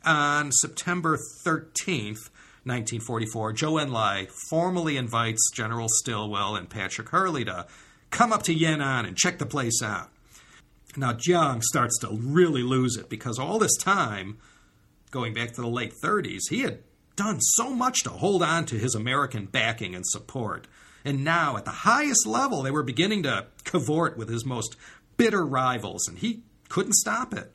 [0.05, 2.29] On September 13th,
[2.65, 7.67] 1944, Zhou Enlai formally invites General Stilwell and Patrick Hurley to
[8.11, 10.09] come up to Yan'an and check the place out.
[10.97, 14.37] Now, Jiang starts to really lose it because all this time,
[15.11, 16.79] going back to the late 30s, he had
[17.15, 20.67] done so much to hold on to his American backing and support.
[21.05, 24.75] And now, at the highest level, they were beginning to cavort with his most
[25.17, 27.53] bitter rivals, and he couldn't stop it.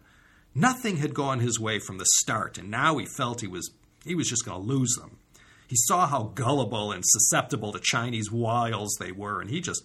[0.55, 3.71] Nothing had gone his way from the start, and now he felt he was
[4.05, 5.19] he was just going to lose them.
[5.67, 9.83] He saw how gullible and susceptible to Chinese wiles they were, and he just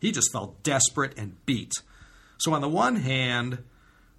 [0.00, 1.72] he just felt desperate and beat.
[2.38, 3.58] So on the one hand,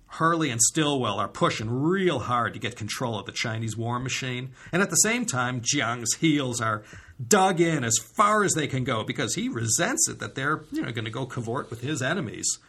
[0.07, 4.51] Hurley and Stilwell are pushing real hard to get control of the Chinese war machine,
[4.71, 6.83] and at the same time, Jiang's heels are
[7.25, 10.81] dug in as far as they can go because he resents it that they're you
[10.81, 12.59] know going to go cavort with his enemies.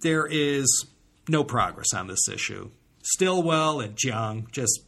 [0.00, 0.86] There is
[1.28, 2.70] no progress on this issue.
[3.02, 4.82] Stilwell and Jiang just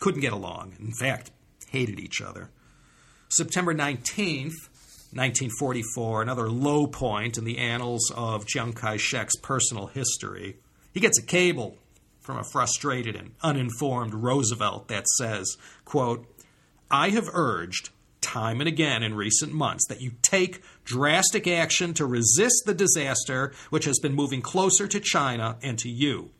[0.00, 0.74] couldn't get along.
[0.78, 1.30] In fact,
[1.70, 2.50] hated each other.
[3.28, 4.68] September 19th,
[5.12, 10.56] 1944, another low point in the annals of Chiang Kai shek's personal history.
[10.92, 11.76] He gets a cable
[12.20, 16.26] from a frustrated and uninformed Roosevelt that says, quote,
[16.90, 22.06] I have urged time and again in recent months that you take drastic action to
[22.06, 26.30] resist the disaster which has been moving closer to China and to you.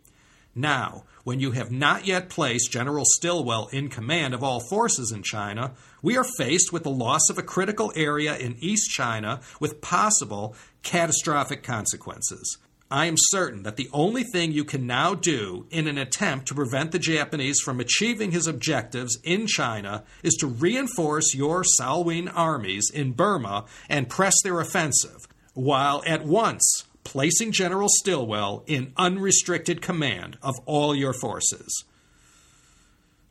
[0.54, 5.22] Now, when you have not yet placed General Stilwell in command of all forces in
[5.22, 9.80] China, we are faced with the loss of a critical area in East China with
[9.80, 12.58] possible catastrophic consequences.
[12.90, 16.56] I am certain that the only thing you can now do in an attempt to
[16.56, 22.90] prevent the Japanese from achieving his objectives in China is to reinforce your Salween armies
[22.92, 30.38] in Burma and press their offensive, while at once placing General Stilwell in unrestricted command
[30.44, 31.84] of all your forces.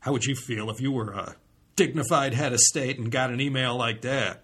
[0.02, 1.38] How would you feel if you were a
[1.78, 4.44] dignified head of state and got an email like that?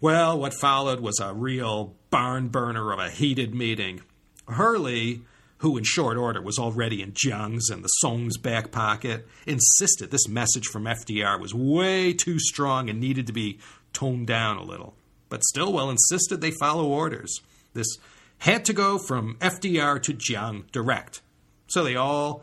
[0.00, 4.02] Well, what followed was a real barn burner of a heated meeting.
[4.46, 5.22] Hurley,
[5.58, 10.28] who in short order was already in Jiang's and the Song's back pocket, insisted this
[10.28, 13.58] message from FDR was way too strong and needed to be
[13.92, 14.94] toned down a little.
[15.28, 17.40] But Stilwell insisted they follow orders.
[17.74, 17.98] This
[18.42, 21.22] had to go from FDR to Jiang direct.
[21.68, 22.42] So they all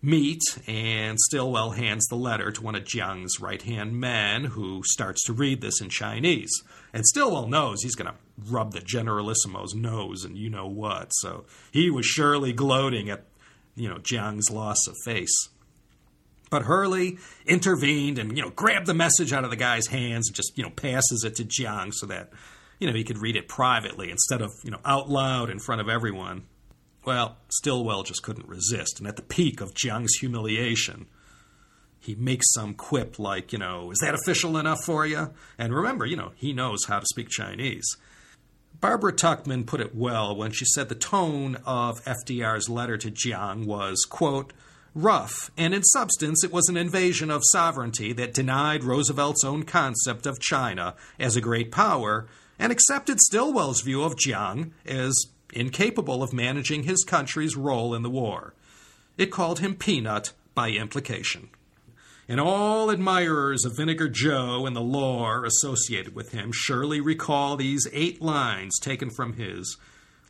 [0.00, 5.24] meet, and Stilwell hands the letter to one of Jiang's right hand men, who starts
[5.24, 6.52] to read this in Chinese.
[6.92, 8.16] And Stilwell knows he's going to
[8.48, 11.08] rub the Generalissimo's nose and you know what.
[11.14, 13.24] So he was surely gloating at,
[13.74, 15.48] you know, Jiang's loss of face.
[16.48, 20.36] But Hurley intervened and, you know, grabbed the message out of the guy's hands and
[20.36, 22.30] just, you know, passes it to Jiang so that
[22.78, 25.80] you know, he could read it privately instead of, you know, out loud in front
[25.80, 26.44] of everyone.
[27.04, 31.06] Well, Stilwell just couldn't resist, and at the peak of Jiang's humiliation,
[31.98, 35.30] he makes some quip like, you know, is that official enough for you?
[35.58, 37.96] And remember, you know, he knows how to speak Chinese.
[38.80, 43.66] Barbara Tuchman put it well when she said the tone of FDR's letter to Jiang
[43.66, 44.52] was, quote,
[44.94, 50.26] rough, and in substance it was an invasion of sovereignty that denied Roosevelt's own concept
[50.26, 52.26] of China as a great power
[52.58, 58.10] and accepted Stilwell's view of Jiang as incapable of managing his country's role in the
[58.10, 58.54] war.
[59.16, 61.50] It called him Peanut by implication.
[62.28, 67.86] And all admirers of Vinegar Joe and the lore associated with him surely recall these
[67.92, 69.76] eight lines taken from his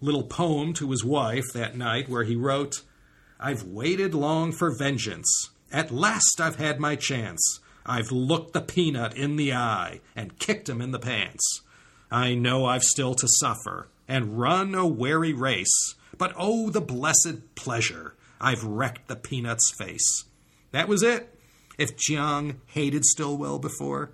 [0.01, 2.83] little poem to his wife that night, where he wrote,
[3.39, 5.51] I've waited long for vengeance.
[5.73, 7.61] At last I've had my chance.
[7.87, 11.63] I've looked the peanut in the eye and kicked him in the pants.
[12.11, 17.55] I know I've still to suffer and run a weary race, but oh, the blessed
[17.55, 18.15] pleasure!
[18.41, 20.25] I've wrecked the peanut's face.
[20.73, 21.35] That was it.
[21.79, 24.11] If Jiang hated Stilwell before,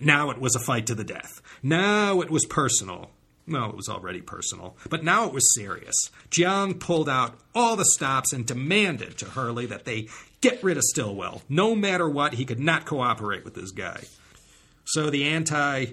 [0.00, 1.40] now it was a fight to the death.
[1.62, 3.10] Now it was personal.
[3.46, 5.94] No, it was already personal, but now it was serious.
[6.30, 10.08] Jiang pulled out all the stops and demanded to Hurley that they
[10.40, 11.42] get rid of Stilwell.
[11.48, 14.04] No matter what, he could not cooperate with this guy.
[14.84, 15.86] So the anti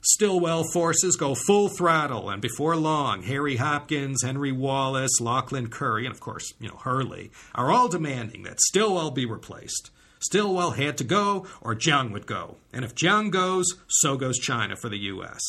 [0.00, 6.14] Stilwell forces go full throttle, and before long, Harry Hopkins, Henry Wallace, Lauchlin Currie, and
[6.14, 9.90] of course, you know, Hurley, are all demanding that Stilwell be replaced.
[10.20, 12.56] Stilwell had to go, or Jiang would go.
[12.72, 15.40] And if Jiang goes, so goes China for the U.S.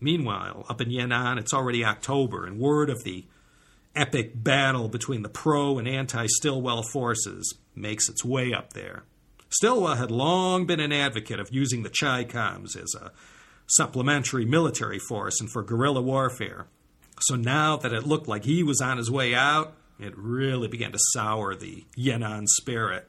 [0.00, 3.24] Meanwhile, up in Yan'an, it's already October, and word of the
[3.94, 9.04] epic battle between the pro and anti Stilwell forces makes its way up there.
[9.52, 13.12] Stilwell had long been an advocate of using the Chi Coms as a
[13.66, 16.66] supplementary military force and for guerrilla warfare.
[17.20, 20.92] So now that it looked like he was on his way out, it really began
[20.92, 23.08] to sour the Yan'an spirit.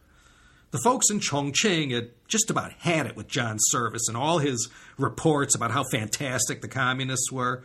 [0.71, 4.69] The folks in Chongqing had just about had it with John Service and all his
[4.97, 7.63] reports about how fantastic the communists were.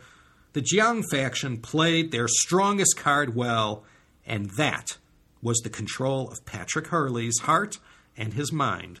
[0.53, 3.83] The Jiang faction played their strongest card well,
[4.25, 4.97] and that
[5.41, 7.77] was the control of Patrick Hurley's heart
[8.19, 8.99] and his mind.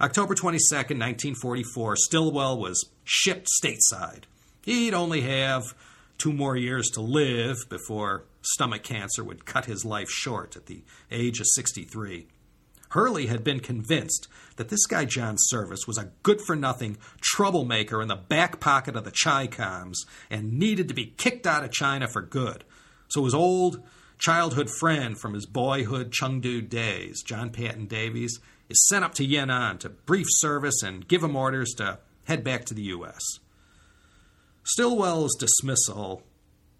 [0.00, 4.22] October 22, 1944, Stilwell was shipped stateside.
[4.62, 5.74] He'd only have
[6.16, 10.82] two more years to live before stomach cancer would cut his life short at the
[11.10, 12.26] age of 63.
[12.90, 18.00] Hurley had been convinced that this guy John Service was a good for nothing troublemaker
[18.00, 21.72] in the back pocket of the Chi Coms and needed to be kicked out of
[21.72, 22.62] China for good.
[23.08, 23.82] So his old
[24.18, 28.38] childhood friend from his boyhood Chengdu days, John Paton Davies,
[28.68, 32.64] is sent up to Yan'an to brief service and give him orders to head back
[32.66, 33.22] to the U.S.
[34.64, 36.22] Stilwell's dismissal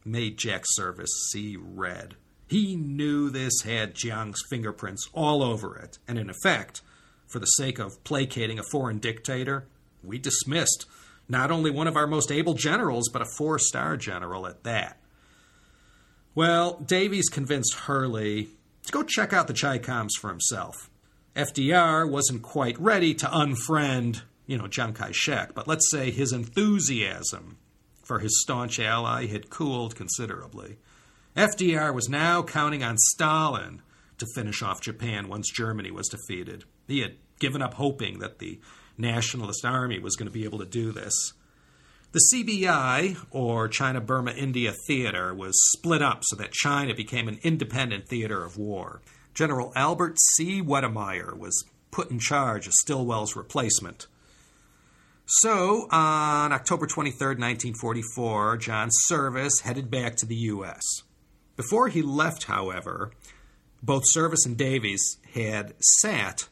[0.04, 2.16] made Jack Service see red.
[2.46, 6.82] He knew this had Jiang's fingerprints all over it, and in effect,
[7.26, 9.66] for the sake of placating a foreign dictator,
[10.02, 10.86] we dismissed
[11.28, 14.98] not only one of our most able generals, but a four star general at that.
[16.34, 18.48] Well, Davies convinced Hurley
[18.86, 20.90] to go check out the Chi Coms for himself.
[21.36, 26.32] FDR wasn't quite ready to unfriend, you know, Chiang Kai shek, but let's say his
[26.32, 27.58] enthusiasm
[28.02, 30.78] for his staunch ally had cooled considerably.
[31.36, 33.82] FDR was now counting on Stalin
[34.18, 36.64] to finish off Japan once Germany was defeated.
[36.86, 38.60] He had given up hoping that the
[38.98, 41.32] Nationalist Army was going to be able to do this.
[42.14, 47.40] The CBI, or China Burma India Theater, was split up so that China became an
[47.42, 49.02] independent theater of war.
[49.34, 50.62] General Albert C.
[50.62, 54.06] Wedemeyer was put in charge as Stilwell's replacement.
[55.26, 60.84] So, on October 23, 1944, John Service headed back to the U.S.
[61.56, 63.10] Before he left, however,
[63.82, 66.46] both Service and Davies had sat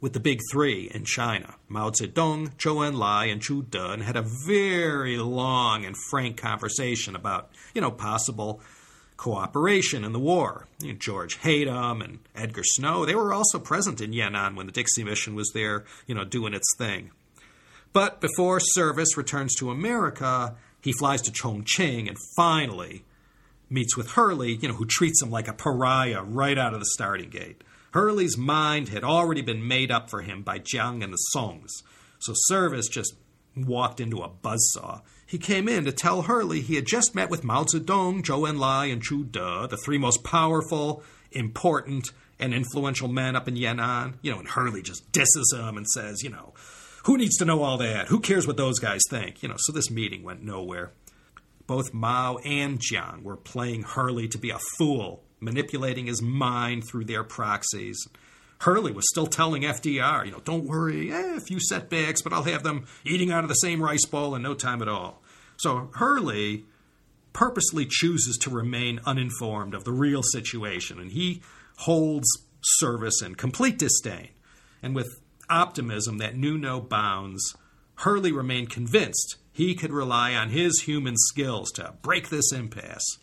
[0.00, 4.16] with the big three in China, Mao Zedong, Zhou Enlai, and Zhu De, and had
[4.16, 8.60] a very long and frank conversation about, you know, possible
[9.16, 10.68] cooperation in the war.
[10.80, 14.72] You know, George Hatem and Edgar Snow, they were also present in Yan'an when the
[14.72, 17.10] Dixie Mission was there, you know, doing its thing.
[17.92, 23.04] But before service returns to America, he flies to Chongqing and finally
[23.68, 26.86] meets with Hurley, you know, who treats him like a pariah right out of the
[26.86, 27.62] starting gate.
[27.98, 31.82] Hurley's mind had already been made up for him by Jiang and the Songs,
[32.20, 33.12] so Service just
[33.56, 35.00] walked into a buzzsaw.
[35.26, 38.92] He came in to tell Hurley he had just met with Mao Zedong, Zhou Enlai,
[38.92, 44.14] and Zhu De, the three most powerful, important, and influential men up in Yan'an.
[44.22, 46.54] You know, and Hurley just disses him and says, you know,
[47.02, 48.06] who needs to know all that?
[48.06, 49.42] Who cares what those guys think?
[49.42, 50.92] You know, so this meeting went nowhere.
[51.66, 57.04] Both Mao and Jiang were playing Hurley to be a fool, manipulating his mind through
[57.04, 57.98] their proxies.
[58.60, 62.42] Hurley was still telling FDR, you know, don't worry, eh, a few setbacks, but I'll
[62.42, 65.22] have them eating out of the same rice bowl in no time at all.
[65.58, 66.64] So Hurley
[67.32, 71.42] purposely chooses to remain uninformed of the real situation, and he
[71.78, 72.26] holds
[72.60, 74.30] service in complete disdain.
[74.82, 77.54] And with optimism that knew no bounds,
[77.96, 83.18] Hurley remained convinced he could rely on his human skills to break this impasse.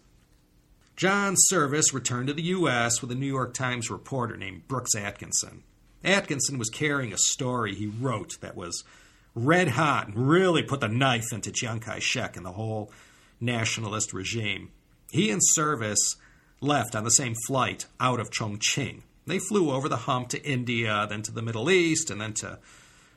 [0.96, 3.02] John Service returned to the U.S.
[3.02, 5.64] with a New York Times reporter named Brooks Atkinson.
[6.06, 8.86] Atkinson was carrying a story he wrote that was
[9.34, 12.93] red hot and really put the knife into Chiang Kai shek and the whole
[13.41, 14.72] nationalist regime.
[15.12, 16.16] He and Service
[16.62, 19.02] left on the same flight out of Chongqing.
[19.28, 22.60] They flew over the hump to India, then to the Middle East, and then to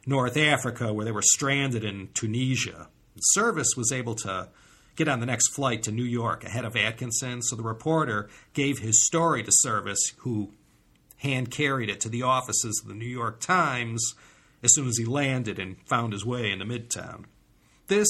[0.05, 2.89] North Africa, where they were stranded in Tunisia.
[3.21, 4.49] Service was able to
[4.99, 8.81] get on the next flight to New York ahead of Atkinson, so the reporter gave
[8.81, 10.53] his story to Service, who
[11.19, 14.15] hand carried it to the offices of the New York Times
[14.61, 17.25] as soon as he landed and found his way into Midtown.
[17.87, 18.09] This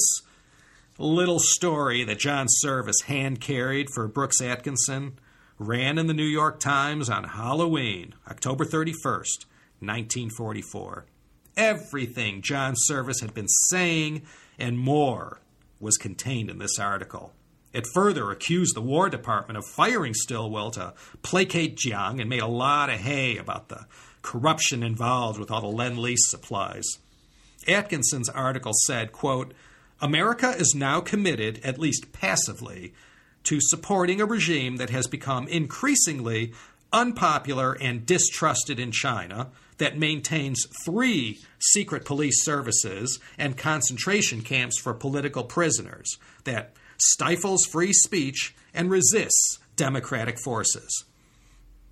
[0.97, 5.19] little story that John Service hand carried for Brooks Atkinson
[5.59, 9.45] ran in the New York Times on Halloween, October 31st,
[9.79, 11.05] 1944.
[11.55, 14.23] Everything John Service had been saying
[14.57, 15.39] and more
[15.79, 17.33] was contained in this article.
[17.71, 22.47] It further accused the War Department of firing Stilwell to placate Jiang and made a
[22.47, 23.85] lot of hay about the
[24.21, 26.85] corruption involved with all the Lend-Lease supplies.
[27.67, 29.53] Atkinson's article said, quote,
[30.01, 32.93] America is now committed, at least passively,
[33.43, 36.53] to supporting a regime that has become increasingly
[36.91, 39.49] unpopular and distrusted in China,
[39.79, 47.93] that maintains three secret police services and concentration camps for political prisoners, that stifles free
[47.93, 51.05] speech and resists democratic forces.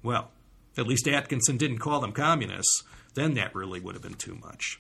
[0.04, 0.32] Well,
[0.78, 2.84] at least Atkinson didn't call them communists.
[3.16, 4.80] Then that really would have been too much.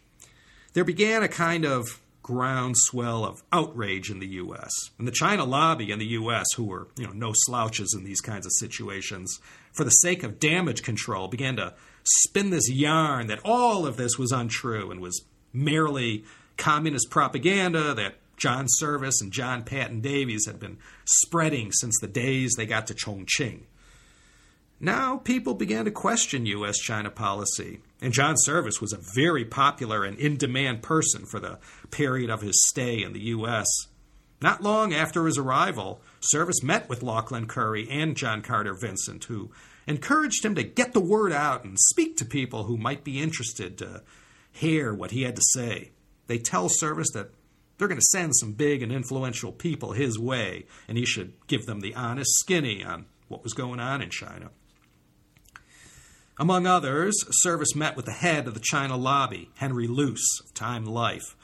[0.73, 4.69] There began a kind of groundswell of outrage in the U.S.
[4.99, 8.21] And the China lobby in the U.S., who were you know no slouches in these
[8.21, 9.39] kinds of situations,
[9.71, 11.73] for the sake of damage control, began to
[12.07, 16.23] spin this yarn that all of this was untrue and was merely
[16.57, 22.53] communist propaganda that John Service and John Paton Davies had been spreading since the days
[22.55, 23.61] they got to Chongqing.
[24.79, 26.77] Now people began to question U.S.
[26.77, 31.57] China policy, and John Service was a very popular and in demand person for the
[31.89, 33.67] period of his stay in the U.S.
[34.39, 39.49] Not long after his arrival, Service met with Lauchlin Currie and John Carter Vincent, who
[39.87, 43.77] encouraged him to get the word out and speak to people who might be interested
[43.77, 44.03] to
[44.51, 45.91] hear what he had to say.
[46.27, 47.31] They tell Service that
[47.77, 51.65] they're going to send some big and influential people his way, and he should give
[51.65, 54.49] them the honest skinny on what was going on in China.
[56.39, 60.85] Among others, Service met with the head of the China lobby, Henry Luce of Time
[60.85, 61.35] Life.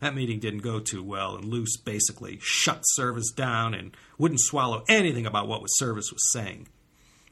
[0.00, 4.84] That meeting didn't go too well, and Luce basically shut Service down and wouldn't swallow
[4.88, 6.68] anything about what Service was saying.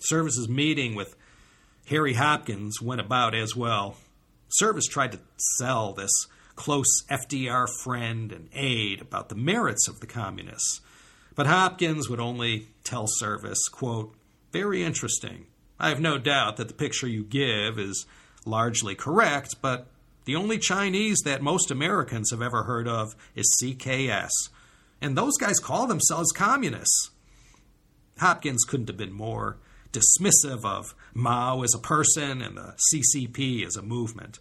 [0.08, 1.16] Service's meeting with
[1.88, 3.96] Harry Hopkins went about as well.
[4.48, 5.20] Service tried to
[5.58, 6.10] sell this
[6.54, 10.80] close FDR friend and aide about the merits of the communists.
[11.34, 14.14] But Hopkins would only tell Service, quote,
[14.52, 15.46] very interesting.
[15.78, 18.06] I have no doubt that the picture you give is
[18.46, 19.88] largely correct, but
[20.24, 24.30] the only Chinese that most Americans have ever heard of is CKS.
[25.00, 27.10] And those guys call themselves communists.
[28.18, 29.58] Hopkins couldn't have been more
[29.96, 34.38] dismissive of Mao as a person and the CCP as a movement.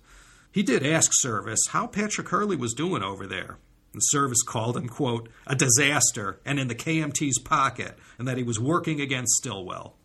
[0.51, 3.57] He did ask Service how Patrick Hurley was doing over there.
[3.93, 8.43] The Service called him, quote, a disaster and in the KMT's pocket, and that he
[8.43, 9.95] was working against Stilwell.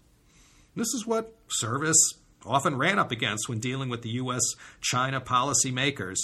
[0.76, 2.14] This is what Service
[2.46, 4.42] often ran up against when dealing with the U.S.
[4.80, 6.16] China policymakers.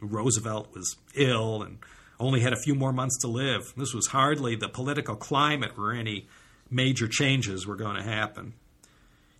[0.00, 1.78] Roosevelt was ill and
[2.20, 3.72] only had a few more months to live.
[3.76, 6.28] This was hardly the political climate where any
[6.70, 8.54] major changes were going to happen.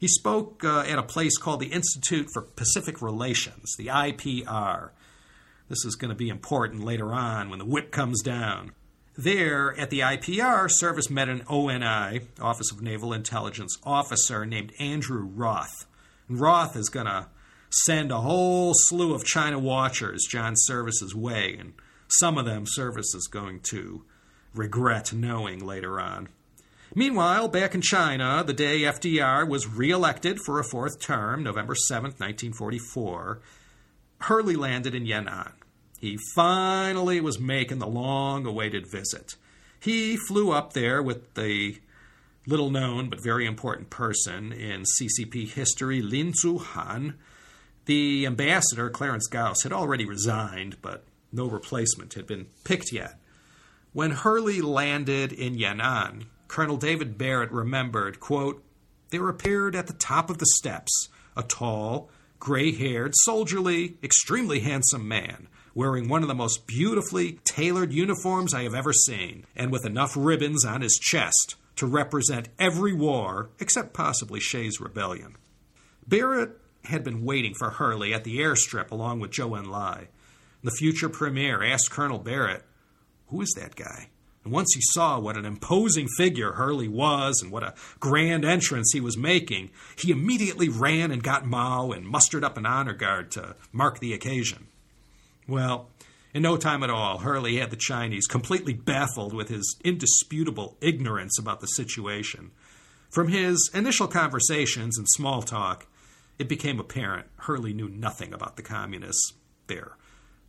[0.05, 4.91] He spoke uh, at a place called the Institute for Pacific Relations, the IPR.
[5.71, 8.73] This is going to be important later on when the whip comes down.
[9.17, 15.25] There, at the IPR, Service met an ONI, Office of Naval Intelligence officer named Andrew
[15.25, 15.87] Roth.
[16.29, 17.29] And Roth is going to
[17.71, 21.73] send a whole slew of China watchers John Service's way, and
[22.09, 24.05] some of them Service is going to
[24.53, 26.29] regret knowing later on.
[26.97, 32.11] Meanwhile, back in China, the day FDR was reelected for a fourth term, November 7,
[32.11, 33.41] 1944,
[34.21, 35.55] Hurley landed in Yan'an.
[35.99, 39.35] He finally was making the long awaited visit.
[39.81, 41.79] He flew up there with the
[42.47, 47.15] little known but very important person in CCP history, Lin Zuhan.
[47.87, 53.19] The ambassador, Clarence Gauss, had already resigned, but no replacement had been picked yet.
[53.93, 58.63] When Hurley landed in Yan'an, Colonel David Barrett remembered, quote,
[59.11, 65.09] There appeared at the top of the steps a tall, gray haired, soldierly, extremely handsome
[65.09, 69.85] man, wearing one of the most beautifully tailored uniforms I have ever seen, and with
[69.85, 75.37] enough ribbons on his chest to represent every war except possibly Shays' rebellion.
[76.07, 80.09] Barrett had been waiting for Hurley at the airstrip along with Joe and Enlai.
[80.63, 82.65] The future premier asked Colonel Barrett,
[83.29, 84.11] Who is that guy?
[84.45, 88.93] And once he saw what an imposing figure Hurley was and what a grand entrance
[88.93, 93.31] he was making, he immediately ran and got Mao and mustered up an honor guard
[93.33, 94.67] to mark the occasion.
[95.49, 95.89] Well,
[96.35, 101.39] in no time at all, Hurley had the Chinese completely baffled with his indisputable ignorance
[101.39, 102.51] about the situation.
[103.11, 105.87] From his initial conversations and small talk,
[106.39, 109.35] it became apparent Hurley knew nothing about the communists,
[109.69, 109.97] their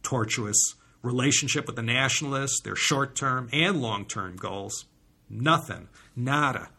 [0.02, 0.58] tortuous,
[1.06, 4.86] relationship with the nationalists, their short term and long term goals.
[5.30, 5.88] Nothing.
[6.16, 6.70] Nada.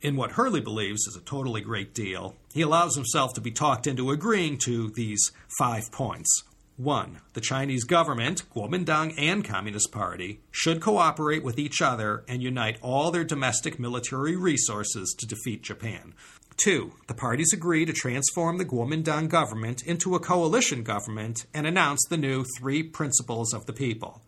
[0.00, 3.86] In what Hurley believes is a totally great deal, he allows himself to be talked
[3.86, 6.44] into agreeing to these five points.
[6.76, 12.78] One, the Chinese government, Kuomintang and Communist Party, should cooperate with each other and unite
[12.80, 16.14] all their domestic military resources to defeat Japan.
[16.58, 22.04] Two, the parties agree to transform the Kuomintang government into a coalition government and announce
[22.10, 24.22] the new three principles of the people.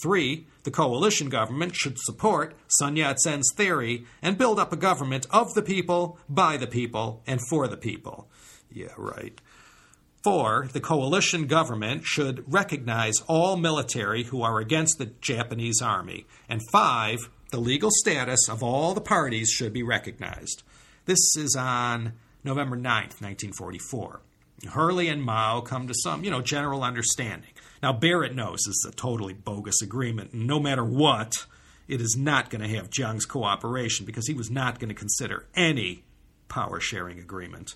[0.00, 5.26] Three, the coalition government should support Sun Yat sen's theory and build up a government
[5.30, 8.28] of the people, by the people, and for the people.
[8.70, 9.40] Yeah, right.
[10.22, 16.26] Four, the coalition government should recognize all military who are against the Japanese army.
[16.48, 20.62] And five, the legal status of all the parties should be recognized.
[21.04, 22.12] This is on
[22.44, 24.20] November 9th, 1944.
[24.70, 27.50] Hurley and Mao come to some, you know, general understanding.
[27.82, 31.46] Now, Barrett knows this is a totally bogus agreement, and no matter what,
[31.88, 35.46] it is not going to have Jiang's cooperation because he was not going to consider
[35.56, 36.04] any
[36.48, 37.74] power sharing agreement.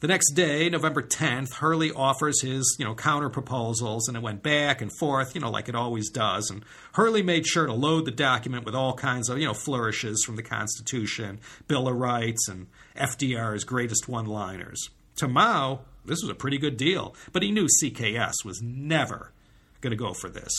[0.00, 4.42] The next day, November 10th, Hurley offers his, you know, counter proposals, and it went
[4.42, 6.50] back and forth, you know, like it always does.
[6.50, 10.22] And Hurley made sure to load the document with all kinds of, you know, flourishes
[10.22, 14.90] from the Constitution, Bill of Rights, and FDR's greatest one-liners.
[15.16, 19.32] To Mao, this was a pretty good deal, but he knew CKS was never
[19.80, 20.52] going to go for this.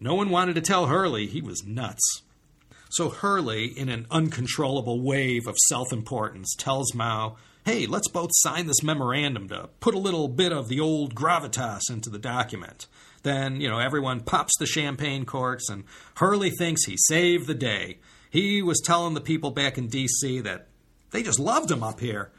[0.00, 2.20] No one wanted to tell Hurley he was nuts.
[2.92, 8.66] So Hurley, in an uncontrollable wave of self importance, tells Mao, hey, let's both sign
[8.66, 12.86] this memorandum to put a little bit of the old gravitas into the document.
[13.22, 15.84] Then, you know, everyone pops the champagne corks, and
[16.16, 17.98] Hurley thinks he saved the day.
[18.28, 20.40] He was telling the people back in D.C.
[20.40, 20.68] that
[21.12, 22.30] they just loved him up here.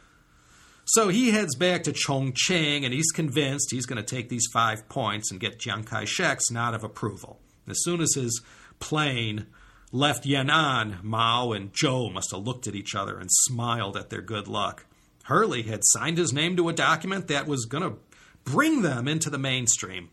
[0.86, 4.88] So he heads back to Chongqing, and he's convinced he's going to take these five
[4.88, 7.40] points and get Chiang Kai shek's nod of approval.
[7.68, 8.44] As soon as his
[8.80, 9.48] plane
[9.94, 14.24] left Yan'an, Mao and Zhou must have looked at each other and smiled at their
[14.24, 14.86] good luck.
[15.26, 18.00] Hurley had signed his name to a document that was going to
[18.44, 20.10] bring them into the mainstream.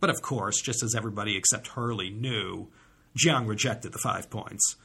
[0.00, 2.68] But of course, just as everybody except Hurley knew,
[3.18, 4.76] Jiang rejected the five points.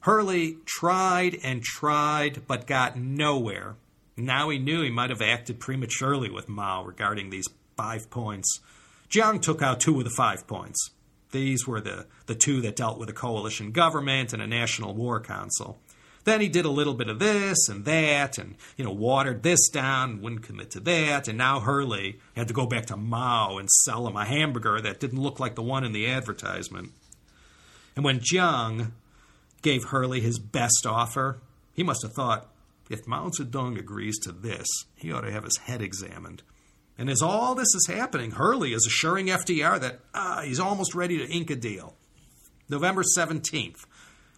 [0.00, 3.76] Hurley tried and tried, but got nowhere.
[4.18, 8.60] Now he knew he might have acted prematurely with Mao regarding these five points.
[9.10, 10.90] Jiang took out two of the five points.
[11.30, 15.20] These were the, the two that dealt with a coalition government and a national war
[15.20, 15.78] council.
[16.24, 19.68] Then he did a little bit of this and that, and you know, watered this
[19.68, 23.68] down, wouldn't commit to that, and now Hurley had to go back to Mao and
[23.84, 26.90] sell him a hamburger that didn't look like the one in the advertisement.
[27.96, 28.92] And when Jiang
[29.62, 31.40] gave Hurley his best offer,
[31.72, 32.52] he must have thought,
[32.90, 34.66] if Mao Zedong agrees to this,
[34.96, 36.42] he ought to have his head examined.
[36.98, 41.16] And as all this is happening, Hurley is assuring FDR that ah, he's almost ready
[41.18, 41.94] to ink a deal.
[42.68, 43.86] November 17th,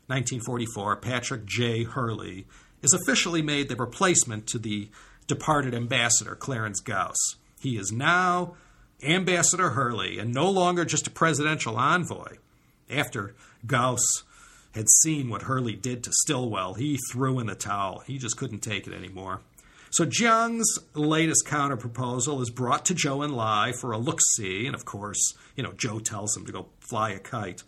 [0.07, 1.85] 1944, Patrick J.
[1.85, 2.47] Hurley
[2.83, 4.91] is officially made the replacement to the
[5.27, 7.37] departed ambassador, Clarence Gauss.
[7.61, 8.57] He is now
[9.03, 12.37] Ambassador Hurley and no longer just a presidential envoy.
[12.91, 13.35] After
[13.67, 14.05] Gauss
[14.75, 18.03] had seen what Hurley did to Stilwell, he threw in the towel.
[18.07, 19.41] He just couldn't take it anymore.
[19.93, 25.35] So Jiang's latest counterproposal is brought to Zhou Enlai for a look-see, and of course,
[25.57, 27.65] you know, Zhou tells him to go fly a kite.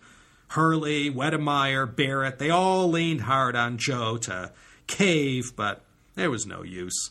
[0.50, 4.52] Hurley, Wedemeyer, Barrett, they all leaned hard on Zhou to
[4.86, 7.10] cave, but there was no use.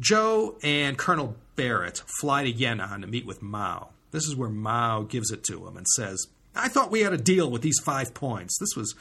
[0.00, 3.90] Zhou and Colonel Barrett fly to Yan'an to meet with Mao.
[4.10, 7.18] This is where Mao gives it to him and says, I thought we had a
[7.18, 8.58] deal with these five points.
[8.58, 8.94] This was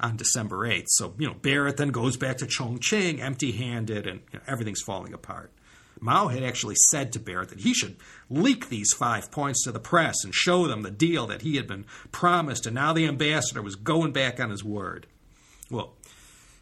[0.00, 0.86] on December 8th.
[0.88, 4.82] So, you know, Barrett then goes back to Chongqing empty handed and you know, everything's
[4.82, 5.52] falling apart.
[6.00, 7.96] Mao had actually said to Barrett that he should
[8.28, 11.66] leak these five points to the press and show them the deal that he had
[11.66, 15.06] been promised, and now the ambassador was going back on his word.
[15.70, 15.94] Well,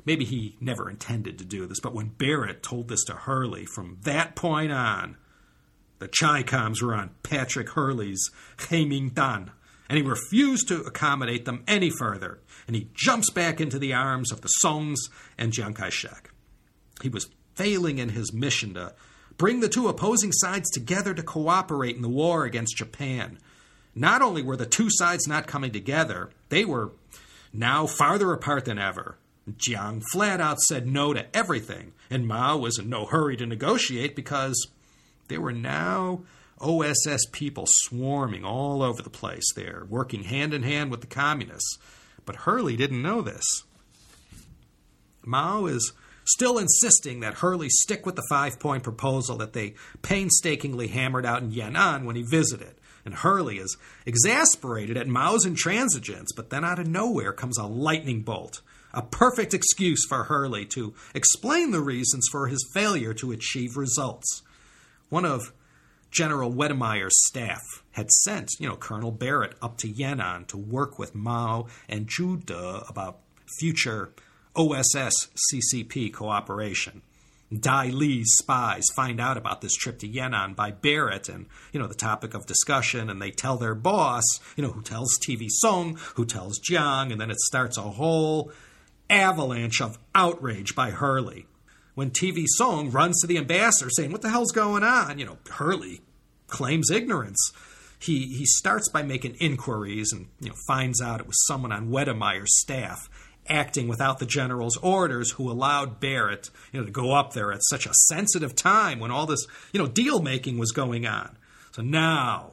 [0.04, 3.98] maybe he never intended to do this, but when Barrett told this to Hurley, from
[4.02, 5.16] that point on,
[5.98, 9.50] the Chi-Coms were on Patrick Hurley's Heimingdan,
[9.88, 14.32] and he refused to accommodate them any further, and he jumps back into the arms
[14.32, 15.00] of the Songs
[15.38, 16.30] and Chiang Kai shek.
[17.02, 18.94] He was failing in his mission to
[19.36, 23.38] bring the two opposing sides together to cooperate in the war against Japan.
[23.94, 26.92] Not only were the two sides not coming together, they were
[27.52, 29.16] now farther apart than ever.
[29.50, 34.16] Jiang flat out said no to everything, and Mao was in no hurry to negotiate
[34.16, 34.68] because
[35.28, 36.22] there were now
[36.60, 41.78] OSS people swarming all over the place there, working hand in hand with the communists.
[42.24, 43.44] But Hurley didn't know this.
[45.24, 45.92] Mao is
[46.24, 51.42] still insisting that Hurley stick with the five point proposal that they painstakingly hammered out
[51.42, 52.74] in Yan'an when he visited.
[53.04, 58.22] And Hurley is exasperated at Mao's intransigence, but then out of nowhere comes a lightning
[58.22, 58.62] bolt.
[58.94, 64.42] A perfect excuse for Hurley to explain the reasons for his failure to achieve results.
[65.10, 65.52] One of
[66.14, 71.14] General Wedemeyer's staff had sent, you know, Colonel Barrett up to Yan'an to work with
[71.14, 73.18] Mao and Zhu De about
[73.58, 74.12] future
[74.56, 77.02] OSS CCP cooperation.
[77.52, 81.86] Dai Li's spies find out about this trip to Yan'an by Barrett and, you know,
[81.86, 84.24] the topic of discussion, and they tell their boss,
[84.56, 88.52] you know, who tells TV Song, who tells Jiang, and then it starts a whole
[89.10, 91.46] avalanche of outrage by Hurley.
[91.94, 95.18] When TV Song runs to the ambassador saying, What the hell's going on?
[95.18, 96.00] You know, Hurley
[96.46, 97.52] claims ignorance.
[97.98, 101.88] He, he starts by making inquiries and you know, finds out it was someone on
[101.88, 103.08] Wedemeyer's staff
[103.48, 107.64] acting without the general's orders who allowed Barrett, you know, to go up there at
[107.64, 111.36] such a sensitive time when all this, you know, deal making was going on.
[111.72, 112.52] So now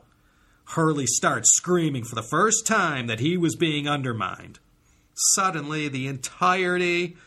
[0.66, 4.60] Hurley starts screaming for the first time that he was being undermined.
[5.36, 7.18] Suddenly, the entirety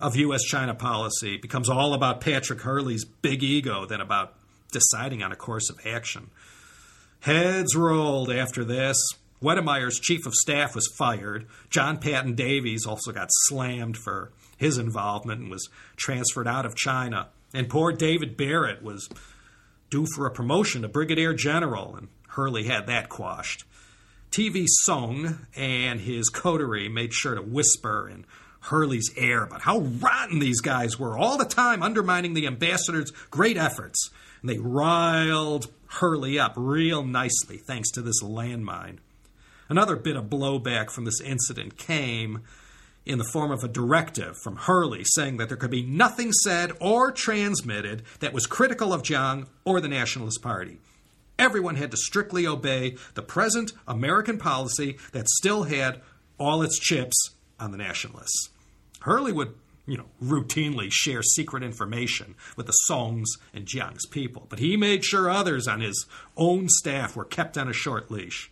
[0.00, 0.42] of U.S.
[0.42, 4.34] China policy becomes all about Patrick Hurley's big ego than about
[4.70, 6.30] deciding on a course of action.
[7.20, 8.96] Heads rolled after this.
[9.42, 11.46] Wedemeyer's chief of staff was fired.
[11.70, 17.28] John Paton Davies also got slammed for his involvement and was transferred out of China.
[17.54, 19.08] And poor David Barrett was
[19.90, 23.64] due for a promotion to brigadier general, and Hurley had that quashed.
[24.30, 28.26] TV Song and his coterie made sure to whisper in
[28.68, 33.56] Hurley's air about how rotten these guys were, all the time undermining the ambassador's great
[33.56, 34.10] efforts.
[34.40, 38.98] And they riled Hurley up real nicely thanks to this landmine.
[39.68, 42.42] Another bit of blowback from this incident came
[43.04, 46.72] in the form of a directive from Hurley saying that there could be nothing said
[46.80, 50.78] or transmitted that was critical of Jiang or the Nationalist Party.
[51.38, 56.02] Everyone had to strictly obey the present American policy that still had
[56.38, 57.16] all its chips
[57.58, 58.50] on the nationalists.
[59.08, 59.54] Hurley would,
[59.86, 65.04] you know, routinely share secret information with the Songs and Jiang's people, but he made
[65.04, 66.06] sure others on his
[66.36, 68.50] own staff were kept on a short leash.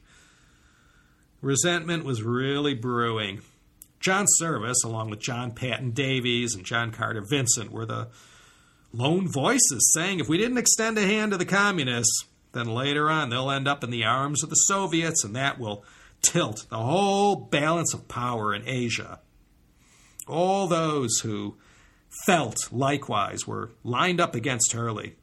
[1.40, 3.42] Resentment was really brewing.
[4.00, 8.08] John Service, along with John Paton Davies and John Carter Vincent, were the
[8.92, 13.28] lone voices saying if we didn't extend a hand to the communists, then later on
[13.28, 15.84] they'll end up in the arms of the Soviets, and that will
[16.22, 19.20] tilt the whole balance of power in Asia.
[20.26, 21.56] All those who
[22.24, 25.16] felt likewise were lined up against Hurley.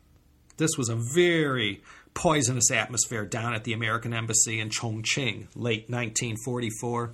[0.58, 1.82] This was a very
[2.14, 7.12] poisonous atmosphere down at the American Embassy in Chongqing, late 1944.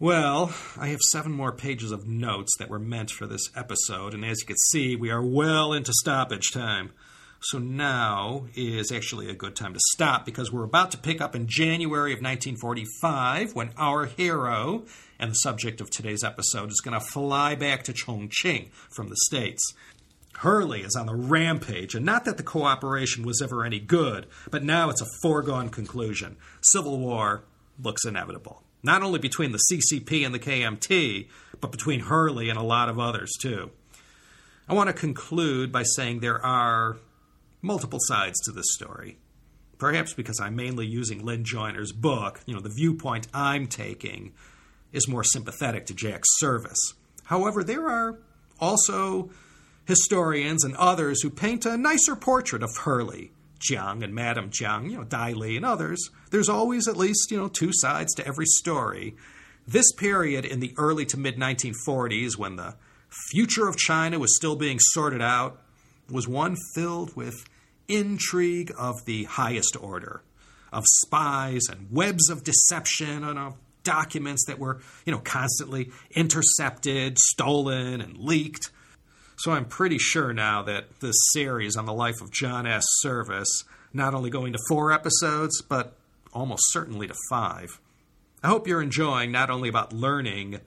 [0.00, 4.24] Well, I have seven more pages of notes that were meant for this episode, and
[4.24, 6.90] as you can see, we are well into stoppage time.
[7.48, 11.36] So now is actually a good time to stop because we're about to pick up
[11.36, 14.84] in January of 1945 when our hero
[15.18, 19.16] and the subject of today's episode is going to fly back to Chongqing from the
[19.26, 19.62] States.
[20.38, 24.64] Hurley is on the rampage, and not that the cooperation was ever any good, but
[24.64, 26.38] now it's a foregone conclusion.
[26.62, 27.44] Civil war
[27.78, 28.62] looks inevitable.
[28.82, 31.28] Not only between the CCP and the KMT,
[31.60, 33.70] but between Hurley and a lot of others, too.
[34.66, 36.96] I want to conclude by saying there are
[37.64, 39.16] multiple sides to this story.
[39.78, 44.34] Perhaps because I'm mainly using Lynne Joiner's book, you know, the viewpoint I'm taking
[44.92, 46.94] is more sympathetic to Jack's service.
[47.24, 48.18] However, there are
[48.60, 49.30] also
[49.86, 54.98] historians and others who paint a nicer portrait of Hurley, Jiang and Madame Jiang, you
[54.98, 56.10] know, Dai Li and others.
[56.30, 59.16] There's always at least, you know, two sides to every story.
[59.66, 62.76] This period in the early to mid 1940s, when the
[63.30, 65.62] future of China was still being sorted out,
[66.10, 67.44] was one filled with
[67.88, 70.22] intrigue of the highest order,
[70.72, 77.18] of spies and webs of deception and of documents that were, you know, constantly intercepted,
[77.18, 78.70] stolen, and leaked.
[79.36, 82.84] So I'm pretty sure now that this series on the life of John S.
[83.00, 85.96] Service not only going to four episodes, but
[86.32, 87.78] almost certainly to five.
[88.42, 90.60] I hope you're enjoying not only about learning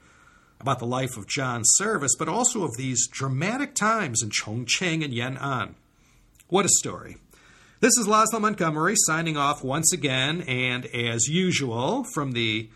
[0.59, 5.13] about the life of John Service, but also of these dramatic times in Chongqing and
[5.13, 5.75] Yan'an.
[6.49, 7.17] What a story.
[7.81, 12.69] This is Laszlo Montgomery signing off once again, and as usual, from the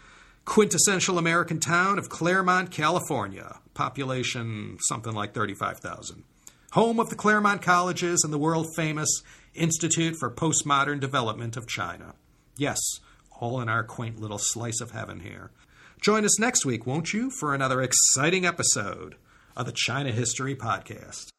[0.44, 6.26] quintessential American town of Claremont, California, population something like 35,000.
[6.74, 12.16] Home of the Claremont Colleges and the world famous Institute for Postmodern Development of China.
[12.58, 12.78] Yes,
[13.40, 15.50] all in our quaint little slice of heaven here.
[16.02, 19.16] Join us next week, won't you, for another exciting episode
[19.56, 21.32] of the China History Podcast.